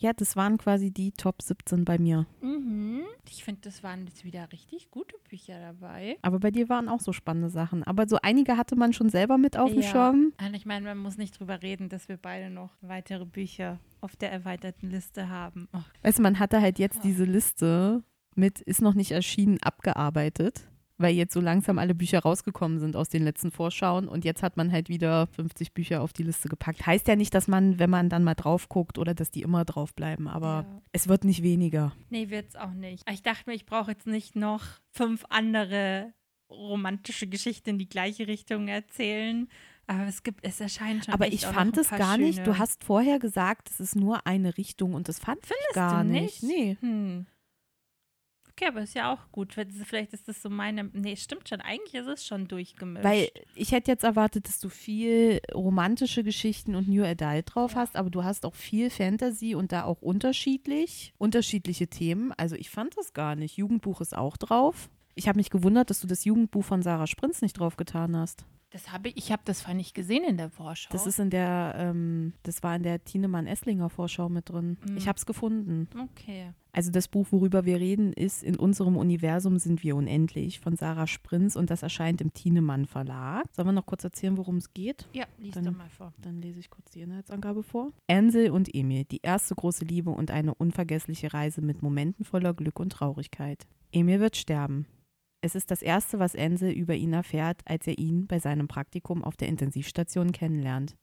[0.00, 2.26] Ja, das waren quasi die Top 17 bei mir.
[2.40, 3.02] Mhm.
[3.28, 6.16] Ich finde, das waren jetzt wieder richtig gute Bücher dabei.
[6.22, 7.84] Aber bei dir waren auch so spannende Sachen.
[7.84, 9.88] Aber so einige hatte man schon selber mit auf dem ja.
[9.88, 10.32] Schirm.
[10.40, 14.16] Und ich meine, man muss nicht drüber reden, dass wir beide noch weitere Bücher auf
[14.16, 15.68] der erweiterten Liste haben.
[15.74, 15.80] Oh.
[16.02, 17.02] Weißt du, man hatte halt jetzt oh.
[17.04, 18.02] diese Liste
[18.34, 20.69] mit ist noch nicht erschienen abgearbeitet
[21.00, 24.56] weil jetzt so langsam alle Bücher rausgekommen sind aus den letzten Vorschauen und jetzt hat
[24.56, 26.86] man halt wieder 50 Bücher auf die Liste gepackt.
[26.86, 29.64] Heißt ja nicht, dass man, wenn man dann mal drauf guckt oder dass die immer
[29.64, 30.82] drauf bleiben, aber ja.
[30.92, 31.92] es wird nicht weniger.
[32.10, 33.08] Nee, wird es auch nicht.
[33.10, 36.12] Ich dachte mir, ich brauche jetzt nicht noch fünf andere
[36.50, 39.48] romantische Geschichten in die gleiche Richtung erzählen.
[39.86, 41.14] Aber es gibt, es erscheint schon.
[41.14, 42.26] Aber ich fand es gar schöne.
[42.26, 42.46] nicht.
[42.46, 46.04] Du hast vorher gesagt, es ist nur eine Richtung und das fand Findest ich gar
[46.04, 46.42] nicht.
[46.42, 46.42] nicht.
[46.42, 46.76] Nee.
[46.80, 47.26] Hm.
[48.60, 49.54] Okay, aber ist ja auch gut.
[49.54, 50.90] Vielleicht ist das so meine.
[50.92, 51.62] Nee, stimmt schon.
[51.62, 53.04] Eigentlich ist es schon durchgemischt.
[53.04, 57.78] Weil ich hätte jetzt erwartet, dass du viel romantische Geschichten und New Adult drauf ja.
[57.78, 62.32] hast, aber du hast auch viel Fantasy und da auch unterschiedlich, unterschiedliche Themen.
[62.36, 63.56] Also ich fand das gar nicht.
[63.56, 64.90] Jugendbuch ist auch drauf.
[65.14, 68.44] Ich habe mich gewundert, dass du das Jugendbuch von Sarah Sprinz nicht drauf getan hast.
[68.70, 70.92] Das habe ich, ich habe das zwar nicht gesehen in der Vorschau.
[70.92, 74.76] Das ist in der, ähm, das war in der Tienemann-Esslinger Vorschau mit drin.
[74.86, 74.96] Mhm.
[74.96, 75.88] Ich habe es gefunden.
[75.98, 76.52] Okay.
[76.72, 81.06] Also das Buch, worüber wir reden, ist In unserem Universum sind wir unendlich von Sarah
[81.06, 83.44] Sprinz und das erscheint im Tienemann Verlag.
[83.52, 85.08] Sollen wir noch kurz erzählen, worum es geht?
[85.12, 86.12] Ja, lies dann, doch mal vor.
[86.22, 87.92] Dann lese ich kurz die Inhaltsangabe vor.
[88.08, 92.78] Ansel und Emil, die erste große Liebe und eine unvergessliche Reise mit Momenten voller Glück
[92.78, 93.66] und Traurigkeit.
[93.92, 94.86] Emil wird sterben.
[95.42, 99.24] Es ist das Erste, was Ense über ihn erfährt, als er ihn bei seinem Praktikum
[99.24, 100.96] auf der Intensivstation kennenlernt.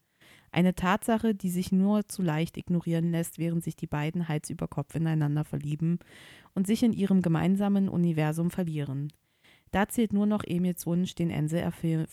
[0.51, 4.67] Eine Tatsache, die sich nur zu leicht ignorieren lässt, während sich die beiden Hals über
[4.67, 5.99] Kopf ineinander verlieben
[6.55, 9.11] und sich in ihrem gemeinsamen Universum verlieren.
[9.71, 12.07] Da zählt nur noch Emils Wunsch, den Ense, erfüll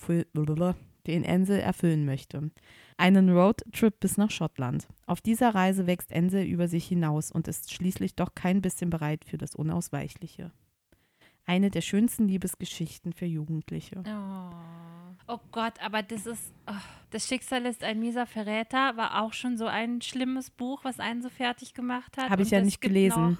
[1.60, 2.50] erfüllen möchte.
[2.96, 4.88] Einen Roadtrip bis nach Schottland.
[5.06, 9.24] Auf dieser Reise wächst Ense über sich hinaus und ist schließlich doch kein bisschen bereit
[9.24, 10.50] für das Unausweichliche
[11.46, 14.02] eine der schönsten Liebesgeschichten für Jugendliche.
[14.06, 14.50] Oh,
[15.26, 16.72] oh Gott, aber das ist, oh,
[17.10, 21.22] das Schicksal ist ein mieser Verräter, war auch schon so ein schlimmes Buch, was einen
[21.22, 22.30] so fertig gemacht hat.
[22.30, 23.38] Habe ich ja nicht gelesen.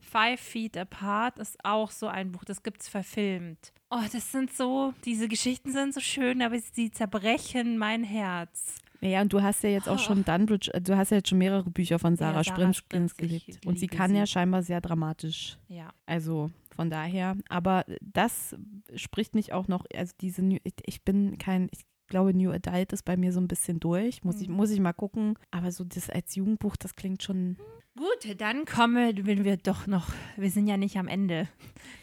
[0.00, 3.72] Five Feet Apart ist auch so ein Buch, das gibt es verfilmt.
[3.90, 8.80] Oh, das sind so, diese Geschichten sind so schön, aber sie zerbrechen mein Herz.
[9.00, 11.38] Ja, und du hast ja jetzt auch schon Dunbridge, äh, du hast ja jetzt schon
[11.38, 13.58] mehrere Bücher von Sarah, ja, Sarah Sprins gelesen.
[13.64, 14.18] Und sie kann sie.
[14.18, 15.56] ja scheinbar sehr dramatisch.
[15.68, 15.90] Ja.
[16.06, 16.50] Also
[16.80, 18.56] von daher, aber das
[18.94, 20.42] spricht mich auch noch, also diese,
[20.86, 24.40] ich bin kein, ich glaube, New Adult ist bei mir so ein bisschen durch, muss,
[24.40, 25.38] ich, muss ich mal gucken.
[25.50, 27.58] Aber so das als Jugendbuch, das klingt schon.
[27.98, 31.48] Gut, dann kommen wir doch noch, wir sind ja nicht am Ende,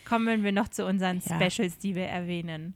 [0.07, 1.49] kommen wir noch zu unseren ja.
[1.49, 2.75] Specials, die wir erwähnen.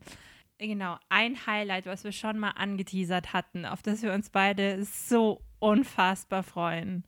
[0.57, 5.39] Genau, ein Highlight, was wir schon mal angeteasert hatten, auf das wir uns beide so
[5.59, 7.03] unfassbar freuen.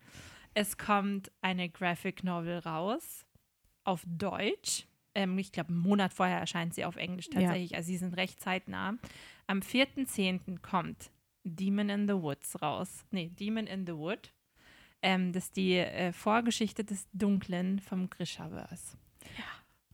[0.54, 3.26] Es kommt eine Graphic Novel raus
[3.84, 4.88] auf Deutsch.
[5.16, 7.72] Ähm, ich glaube, einen Monat vorher erscheint sie auf Englisch tatsächlich.
[7.72, 7.78] Ja.
[7.78, 8.98] Also sie sind recht zeitnah.
[9.48, 10.60] Am 4.10.
[10.62, 11.12] kommt
[11.44, 13.06] Demon in the Woods raus.
[13.12, 14.34] Nee, Demon in the Wood.
[15.02, 18.98] Ähm, das ist die äh, Vorgeschichte des Dunklen vom Grishaverse.
[19.38, 19.44] Ja.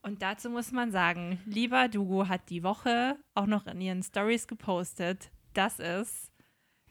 [0.02, 4.46] Und dazu muss man sagen, lieber Dugo hat die Woche auch noch in ihren Stories
[4.46, 6.29] gepostet, dass es,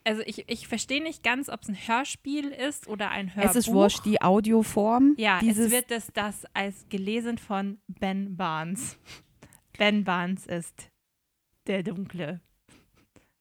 [0.10, 3.52] also ich, ich verstehe nicht ganz, ob es ein Hörspiel ist oder ein Hörbuch.
[3.52, 5.14] Es ist wurscht, die Audioform.
[5.18, 8.98] Ja, es wird es das als gelesen von Ben Barnes.
[9.78, 10.90] Ben Barnes ist
[11.68, 12.42] der Dunkle.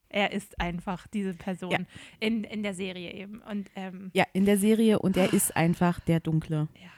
[0.09, 1.79] Er ist einfach diese Person ja.
[2.19, 3.41] in, in der Serie eben.
[3.41, 6.67] Und, ähm, ja, in der Serie und er ist einfach der Dunkle.
[6.75, 6.91] Ja.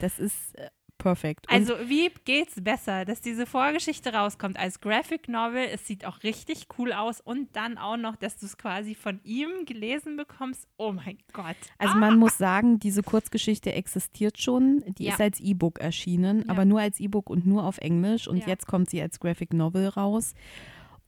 [0.00, 0.68] Das ist äh,
[0.98, 1.46] perfekt.
[1.50, 5.68] Und also wie geht's besser, dass diese Vorgeschichte rauskommt als Graphic Novel?
[5.72, 9.20] Es sieht auch richtig cool aus und dann auch noch, dass du es quasi von
[9.24, 10.68] ihm gelesen bekommst.
[10.76, 11.56] Oh mein Gott.
[11.78, 11.98] Also ah.
[11.98, 14.84] man muss sagen, diese Kurzgeschichte existiert schon.
[14.98, 15.14] Die ja.
[15.14, 16.44] ist als E-Book erschienen, ja.
[16.48, 18.28] aber nur als E-Book und nur auf Englisch.
[18.28, 18.46] Und ja.
[18.48, 20.34] jetzt kommt sie als Graphic Novel raus.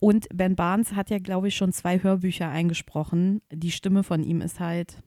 [0.01, 3.41] Und Ben Barnes hat ja, glaube ich, schon zwei Hörbücher eingesprochen.
[3.51, 5.03] Die Stimme von ihm ist halt,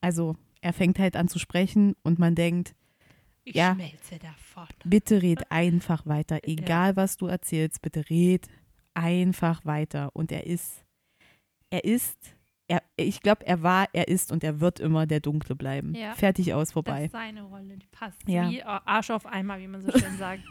[0.00, 2.74] also er fängt halt an zu sprechen und man denkt,
[3.44, 4.68] ich ja, schmelze davon.
[4.84, 6.40] Bitte red einfach weiter.
[6.42, 6.96] Egal, ja.
[6.96, 8.46] was du erzählst, bitte red
[8.94, 10.10] einfach weiter.
[10.14, 10.84] Und er ist,
[11.70, 12.36] er ist,
[12.68, 15.94] er, ich glaube, er war, er ist und er wird immer der Dunkle bleiben.
[15.94, 16.14] Ja.
[16.14, 16.92] Fertig aus, vorbei.
[16.92, 18.28] Das ist seine Rolle, die passt.
[18.28, 18.48] Ja.
[18.48, 20.44] Wie Arsch auf einmal, wie man so schön sagt.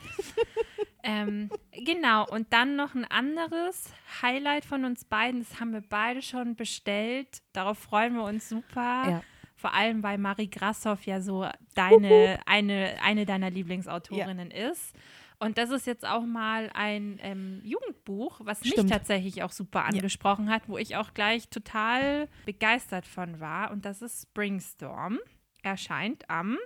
[1.03, 6.21] ähm, genau, und dann noch ein anderes Highlight von uns beiden, das haben wir beide
[6.21, 7.41] schon bestellt.
[7.53, 9.09] Darauf freuen wir uns super.
[9.09, 9.23] Ja.
[9.61, 14.71] Vor allem, weil Marie Grassoff ja so deine, eine, eine deiner Lieblingsautorinnen ja.
[14.71, 14.95] ist.
[15.37, 18.77] Und das ist jetzt auch mal ein ähm, Jugendbuch, was Stimmt.
[18.77, 20.53] mich tatsächlich auch super angesprochen ja.
[20.53, 23.69] hat, wo ich auch gleich total begeistert von war.
[23.69, 25.19] Und das ist Springstorm.
[25.61, 26.57] Erscheint am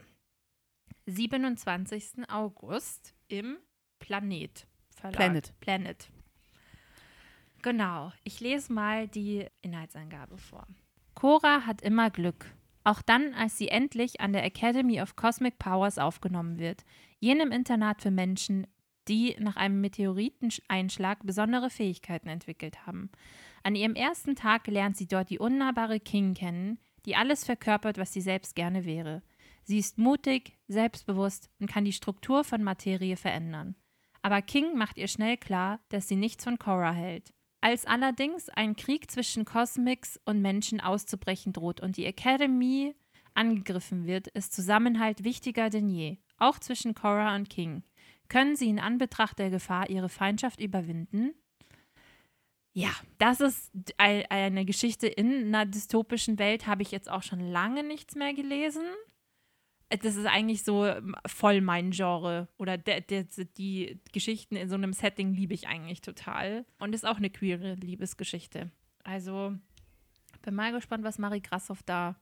[1.05, 2.29] 27.
[2.29, 3.57] August im
[3.99, 5.17] Planet Verlag.
[5.17, 5.59] Planet.
[5.59, 6.09] Planet.
[7.61, 8.13] Genau.
[8.23, 10.65] Ich lese mal die Inhaltsangabe vor.
[11.13, 12.54] Cora hat immer Glück.
[12.85, 16.85] Auch dann, als sie endlich an der Academy of Cosmic Powers aufgenommen wird,
[17.19, 18.67] jenem Internat für Menschen,
[19.07, 23.09] die nach einem Meteoriteneinschlag besondere Fähigkeiten entwickelt haben.
[23.63, 28.13] An ihrem ersten Tag lernt sie dort die unnahbare King kennen, die alles verkörpert, was
[28.13, 29.23] sie selbst gerne wäre.
[29.63, 33.75] Sie ist mutig, selbstbewusst und kann die Struktur von Materie verändern.
[34.21, 37.33] Aber King macht ihr schnell klar, dass sie nichts von Cora hält.
[37.65, 42.93] Als allerdings ein Krieg zwischen Cosmics und Menschen auszubrechen droht und die Academy
[43.33, 47.81] angegriffen wird, ist Zusammenhalt wichtiger denn je, auch zwischen Cora und King.
[48.29, 51.33] Können sie in Anbetracht der Gefahr ihre Feindschaft überwinden?
[52.73, 57.81] Ja, das ist eine Geschichte in einer dystopischen Welt, habe ich jetzt auch schon lange
[57.81, 58.85] nichts mehr gelesen.
[59.97, 60.91] Das ist eigentlich so
[61.25, 62.47] voll mein Genre.
[62.57, 63.25] Oder der, der,
[63.57, 66.65] die Geschichten in so einem Setting liebe ich eigentlich total.
[66.79, 68.71] Und ist auch eine queere Liebesgeschichte.
[69.03, 69.53] Also
[70.45, 72.15] bin mal gespannt, was Marie Grassoff da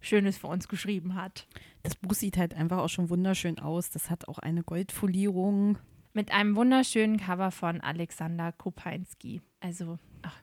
[0.00, 1.46] Schönes für uns geschrieben hat.
[1.82, 3.90] Das Buch sieht halt einfach auch schon wunderschön aus.
[3.90, 5.78] Das hat auch eine Goldfolierung.
[6.12, 9.40] Mit einem wunderschönen Cover von Alexander Kopinski.
[9.60, 10.40] Also, ach,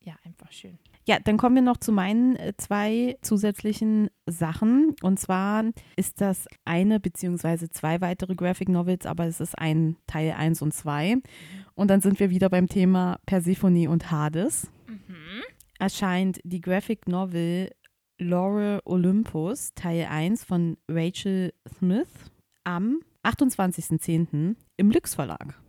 [0.00, 0.78] ja, einfach schön.
[1.06, 4.94] Ja, dann kommen wir noch zu meinen äh, zwei zusätzlichen Sachen.
[5.02, 5.64] Und zwar
[5.96, 10.72] ist das eine beziehungsweise zwei weitere Graphic Novels, aber es ist ein Teil 1 und
[10.72, 11.16] 2.
[11.74, 14.70] Und dann sind wir wieder beim Thema Persephone und Hades.
[14.86, 15.42] Mhm.
[15.78, 17.70] Erscheint die Graphic Novel
[18.18, 22.08] Laurel Olympus Teil 1 von Rachel Smith
[22.62, 24.56] am 28.10.
[24.76, 25.60] im Lux Verlag.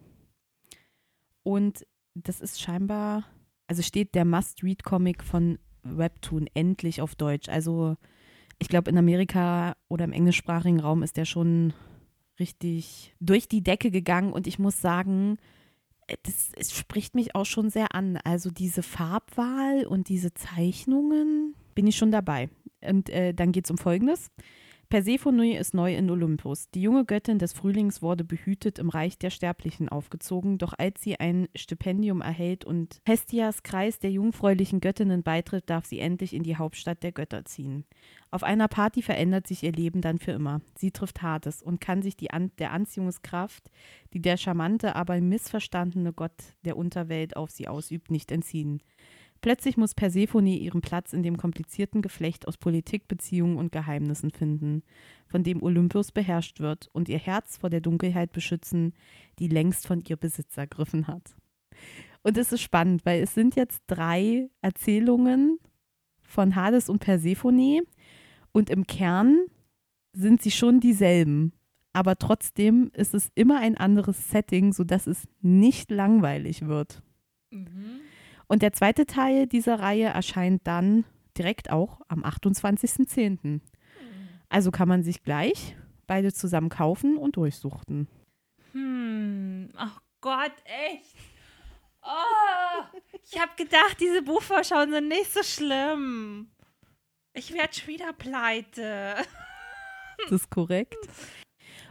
[1.44, 3.26] Und das ist scheinbar
[3.68, 7.49] also steht der Must-Read-Comic von Webtoon endlich auf Deutsch.
[7.49, 7.95] Also
[8.59, 11.74] ich glaube, in Amerika oder im englischsprachigen Raum ist der schon
[12.39, 15.38] richtig durch die Decke gegangen und ich muss sagen,
[16.24, 18.18] das, es spricht mich auch schon sehr an.
[18.24, 22.49] Also diese Farbwahl und diese Zeichnungen bin ich schon dabei.
[22.82, 24.30] Und äh, dann geht es um Folgendes.
[24.96, 26.70] Persephone ist neu in Olympus.
[26.70, 31.20] Die junge Göttin des Frühlings wurde behütet im Reich der Sterblichen aufgezogen, doch als sie
[31.20, 36.56] ein Stipendium erhält und Hestias Kreis der jungfräulichen Göttinnen beitritt, darf sie endlich in die
[36.56, 37.84] Hauptstadt der Götter ziehen.
[38.32, 40.62] Auf einer Party verändert sich ihr Leben dann für immer.
[40.78, 43.70] Sie trifft Hades und kann sich die An der Anziehungskraft,
[44.14, 48.82] die der charmante, aber missverstandene Gott der Unterwelt auf sie ausübt, nicht entziehen.
[49.46, 54.82] Plötzlich muss Persephone ihren Platz in dem komplizierten Geflecht aus Politik, Beziehungen und Geheimnissen finden,
[55.28, 58.96] von dem Olympus beherrscht wird, und ihr Herz vor der Dunkelheit beschützen,
[59.38, 61.36] die längst von ihr Besitz ergriffen hat.
[62.24, 65.60] Und es ist spannend, weil es sind jetzt drei Erzählungen
[66.24, 67.82] von Hades und Persephone
[68.52, 69.46] und im Kern
[70.12, 71.54] sind sie schon dieselben.
[71.93, 77.04] Aber trotzdem ist es immer ein anderes Setting, sodass es nicht langweilig wird.
[77.52, 78.02] Mhm.
[78.48, 81.06] Und der zweite Teil dieser Reihe erscheint dann
[81.38, 83.62] direkt auch am 28.10.
[84.50, 85.76] Also kann man sich gleich
[86.08, 88.08] beide zusammen kaufen und durchsuchten.
[88.72, 91.16] Hm, ach Gott, echt.
[92.04, 96.52] Oh, ich habe gedacht, diese Buchvorschauen sind nicht so schlimm.
[97.34, 99.16] Ich werde schon wieder pleite.
[100.24, 100.98] Das ist korrekt.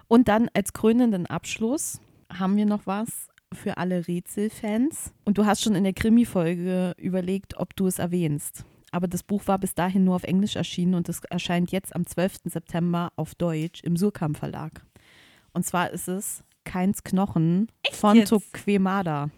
[0.09, 2.01] Und dann als krönenden Abschluss
[2.33, 5.13] haben wir noch was für alle Rätselfans.
[5.25, 8.65] Und du hast schon in der Krimi-Folge überlegt, ob du es erwähnst.
[8.91, 12.07] Aber das Buch war bis dahin nur auf Englisch erschienen und es erscheint jetzt am
[12.07, 12.43] 12.
[12.45, 14.85] September auf Deutsch im Surkamp Verlag.
[15.53, 18.25] Und zwar ist es Keins Knochen Echt von?
[18.25, 19.31] Toquemada.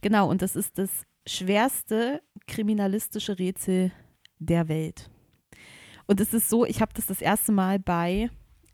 [0.00, 0.90] Genau, und das ist das
[1.26, 3.92] schwerste kriminalistische Rätsel
[4.38, 5.10] der Welt.
[6.06, 8.30] Und es ist so, ich habe das das erste Mal bei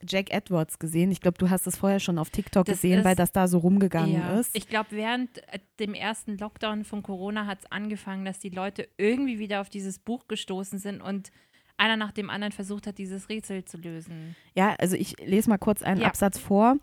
[0.09, 1.11] Jack Edwards gesehen.
[1.11, 3.49] Ich glaube, du hast es vorher schon auf TikTok Das gesehen, ist- weil das da
[3.49, 4.39] so rumgegangen Ja.
[4.39, 4.57] ist.
[4.57, 8.89] Ich glaube, während äh, dem ersten Lockdown von Corona hat es angefangen, dass die Leute
[8.99, 11.31] irgendwie wieder auf dieses Buch gestoßen sind und
[11.79, 14.35] einer nach dem anderen versucht hat, dieses Rätsel zu lösen.
[14.55, 16.07] Ja, also ich lese mal kurz einen Ja.
[16.07, 16.77] Absatz vor.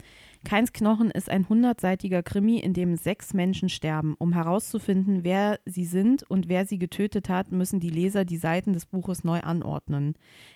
[0.45, 4.15] Keins Knochen ist ein hundertseitiger Krimi, in dem sechs Menschen sterben.
[4.19, 8.73] Um herauszufinden, wer sie sind und wer sie getötet hat, müssen die Leser die Seiten
[8.73, 10.15] des Buches neu anordnen.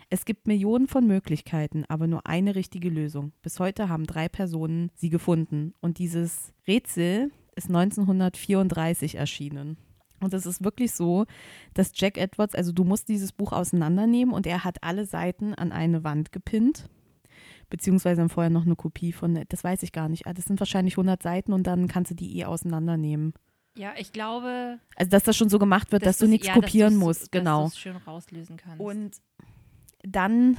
[0.10, 3.32] Es gibt Millionen von Möglichkeiten, aber nur eine richtige Lösung.
[3.42, 5.74] Bis heute haben drei Personen sie gefunden.
[5.80, 9.78] Und dieses Rätsel ist 1934 erschienen.
[10.20, 11.26] Und es ist wirklich so,
[11.74, 15.72] dass Jack Edwards, also du musst dieses Buch auseinandernehmen und er hat alle Seiten an
[15.72, 16.90] eine Wand gepinnt.
[17.70, 20.26] Beziehungsweise dann vorher noch eine Kopie von, das weiß ich gar nicht.
[20.28, 23.34] Ah, Das sind wahrscheinlich 100 Seiten und dann kannst du die eh auseinandernehmen.
[23.78, 26.54] Ja, ich glaube, Also, dass das schon so gemacht wird, dass, du du's- nichts ja,
[26.56, 27.64] dass kopieren musst, genau.
[27.66, 28.80] Dass du's schön rauslösen kannst.
[28.82, 29.18] Und
[30.04, 30.58] dann,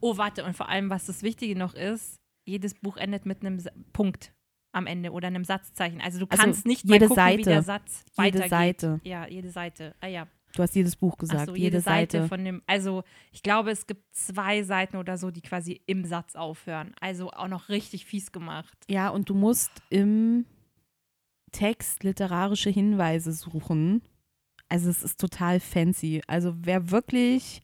[0.00, 3.58] oh, warte, und vor allem, was das Wichtige noch ist, jedes Buch endet mit einem
[3.92, 4.32] Punkt
[4.72, 6.00] am Ende oder einem Satzzeichen.
[6.00, 7.50] Also du Also kannst nicht jede mal gucken, wie Seite.
[7.50, 8.50] der Satz Jede weitergeht.
[8.50, 9.00] Seite.
[9.04, 9.94] Ja, jede Seite.
[10.00, 10.26] Ah ja.
[10.54, 12.28] Du hast jedes Buch gesagt, so, jede, Seite.
[12.28, 16.36] von dem, also ich glaube, es gibt zwei Seiten oder so, die quasi im Satz
[16.36, 16.94] aufhören.
[17.00, 18.76] Also auch noch richtig fies gemacht.
[18.88, 20.46] Ja, und du musst im
[21.52, 24.02] Text literarische Hinweise suchen.
[24.68, 26.22] Also es ist total fancy.
[26.26, 27.60] Also wer wirklich,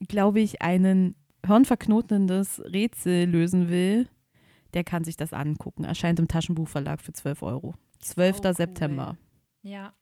[0.00, 1.14] glaube ich, einen
[1.46, 4.08] hirnverknotendes Rätsel lösen will,
[4.74, 5.84] der kann sich das angucken.
[5.84, 7.74] Erscheint im Taschenbuchverlag für 12 Euro.
[8.00, 8.36] 12.
[8.36, 8.54] Oh, cool.
[8.54, 9.16] September.
[9.62, 9.94] Ja.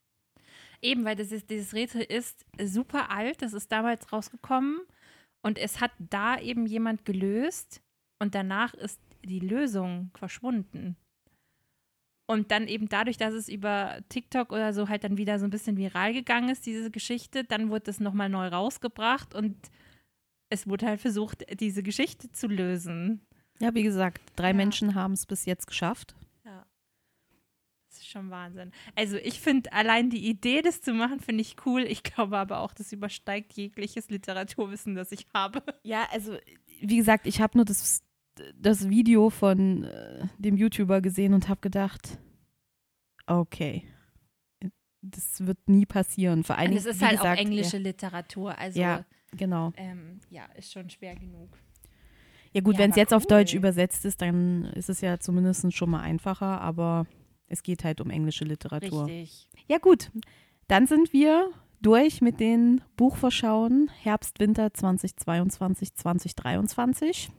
[0.82, 4.80] Eben, weil das ist, dieses Rätsel ist super alt, das ist damals rausgekommen
[5.42, 7.80] und es hat da eben jemand gelöst
[8.20, 10.96] und danach ist die Lösung verschwunden.
[12.28, 15.50] Und dann eben dadurch, dass es über TikTok oder so halt dann wieder so ein
[15.50, 19.56] bisschen viral gegangen ist, diese Geschichte, dann wurde es nochmal neu rausgebracht und
[20.50, 23.20] es wurde halt versucht, diese Geschichte zu lösen.
[23.60, 24.54] Ja, wie gesagt, drei ja.
[24.54, 26.14] Menschen haben es bis jetzt geschafft.
[27.96, 28.72] Das ist schon Wahnsinn.
[28.94, 31.82] Also ich finde allein die Idee, das zu machen, finde ich cool.
[31.82, 35.62] Ich glaube aber auch, das übersteigt jegliches Literaturwissen, das ich habe.
[35.82, 36.36] Ja, also
[36.80, 38.02] wie gesagt, ich habe nur das,
[38.54, 42.18] das Video von äh, dem YouTuber gesehen und habe gedacht,
[43.26, 43.88] okay,
[45.00, 46.44] das wird nie passieren.
[46.44, 47.82] Vor allem, es ist halt gesagt, auch englische ja.
[47.82, 49.72] Literatur, also ja, genau.
[49.78, 51.56] Ähm, ja, ist schon schwer genug.
[52.52, 53.16] Ja gut, ja, wenn es jetzt cool.
[53.16, 57.06] auf Deutsch übersetzt ist, dann ist es ja zumindest schon mal einfacher, aber
[57.48, 59.06] es geht halt um englische Literatur.
[59.06, 59.48] Richtig.
[59.68, 60.10] Ja gut,
[60.68, 61.50] dann sind wir
[61.80, 67.30] durch mit den Buchvorschauen Herbst, Winter 2022, 2023.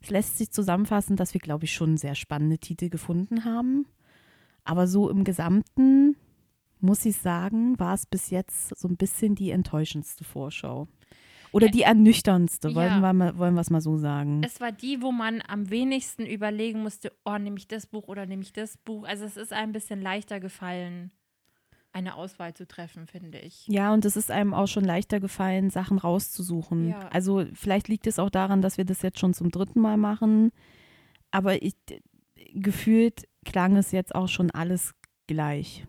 [0.00, 3.86] Es lässt sich zusammenfassen, dass wir, glaube ich, schon sehr spannende Titel gefunden haben.
[4.64, 6.16] Aber so im Gesamten
[6.80, 10.88] muss ich sagen, war es bis jetzt so ein bisschen die enttäuschendste Vorschau.
[11.52, 13.00] Oder die ernüchterndste, wollen, ja.
[13.00, 14.42] wir mal, wollen wir es mal so sagen.
[14.44, 18.26] Es war die, wo man am wenigsten überlegen musste, oh, nehme ich das Buch oder
[18.26, 19.06] nehme ich das Buch.
[19.06, 21.10] Also es ist ein bisschen leichter gefallen,
[21.92, 23.66] eine Auswahl zu treffen, finde ich.
[23.68, 26.90] Ja, und es ist einem auch schon leichter gefallen, Sachen rauszusuchen.
[26.90, 27.08] Ja.
[27.08, 30.52] Also vielleicht liegt es auch daran, dass wir das jetzt schon zum dritten Mal machen.
[31.30, 31.74] Aber ich,
[32.52, 34.94] gefühlt klang es jetzt auch schon alles
[35.26, 35.86] gleich.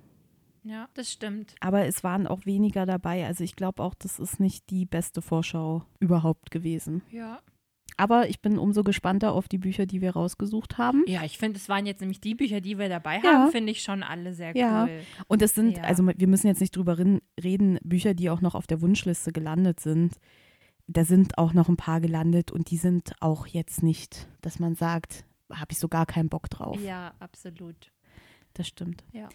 [0.68, 1.56] Ja, das stimmt.
[1.60, 3.26] Aber es waren auch weniger dabei.
[3.26, 7.02] Also ich glaube auch, das ist nicht die beste Vorschau überhaupt gewesen.
[7.10, 7.40] Ja.
[7.96, 11.04] Aber ich bin umso gespannter auf die Bücher, die wir rausgesucht haben.
[11.08, 13.24] Ja, ich finde, es waren jetzt nämlich die Bücher, die wir dabei ja.
[13.24, 14.84] haben, finde ich schon alle sehr ja.
[14.84, 15.00] cool.
[15.28, 15.84] Und es sind, ja.
[15.84, 19.80] also wir müssen jetzt nicht drüber reden, Bücher, die auch noch auf der Wunschliste gelandet
[19.80, 20.14] sind.
[20.86, 24.76] Da sind auch noch ein paar gelandet und die sind auch jetzt nicht, dass man
[24.76, 26.80] sagt, habe ich so gar keinen Bock drauf.
[26.82, 27.92] Ja, absolut.
[28.54, 29.04] Das stimmt.
[29.12, 29.28] Ja.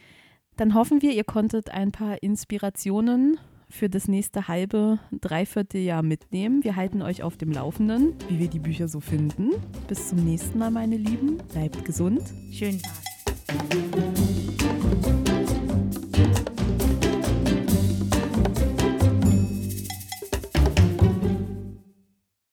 [0.56, 3.38] Dann hoffen wir, ihr konntet ein paar Inspirationen
[3.68, 6.62] für das nächste halbe, dreiviertel Jahr mitnehmen.
[6.62, 9.50] Wir halten euch auf dem Laufenden, wie wir die Bücher so finden.
[9.88, 11.38] Bis zum nächsten Mal, meine Lieben.
[11.52, 12.22] Bleibt gesund.
[12.52, 14.61] Schön war's.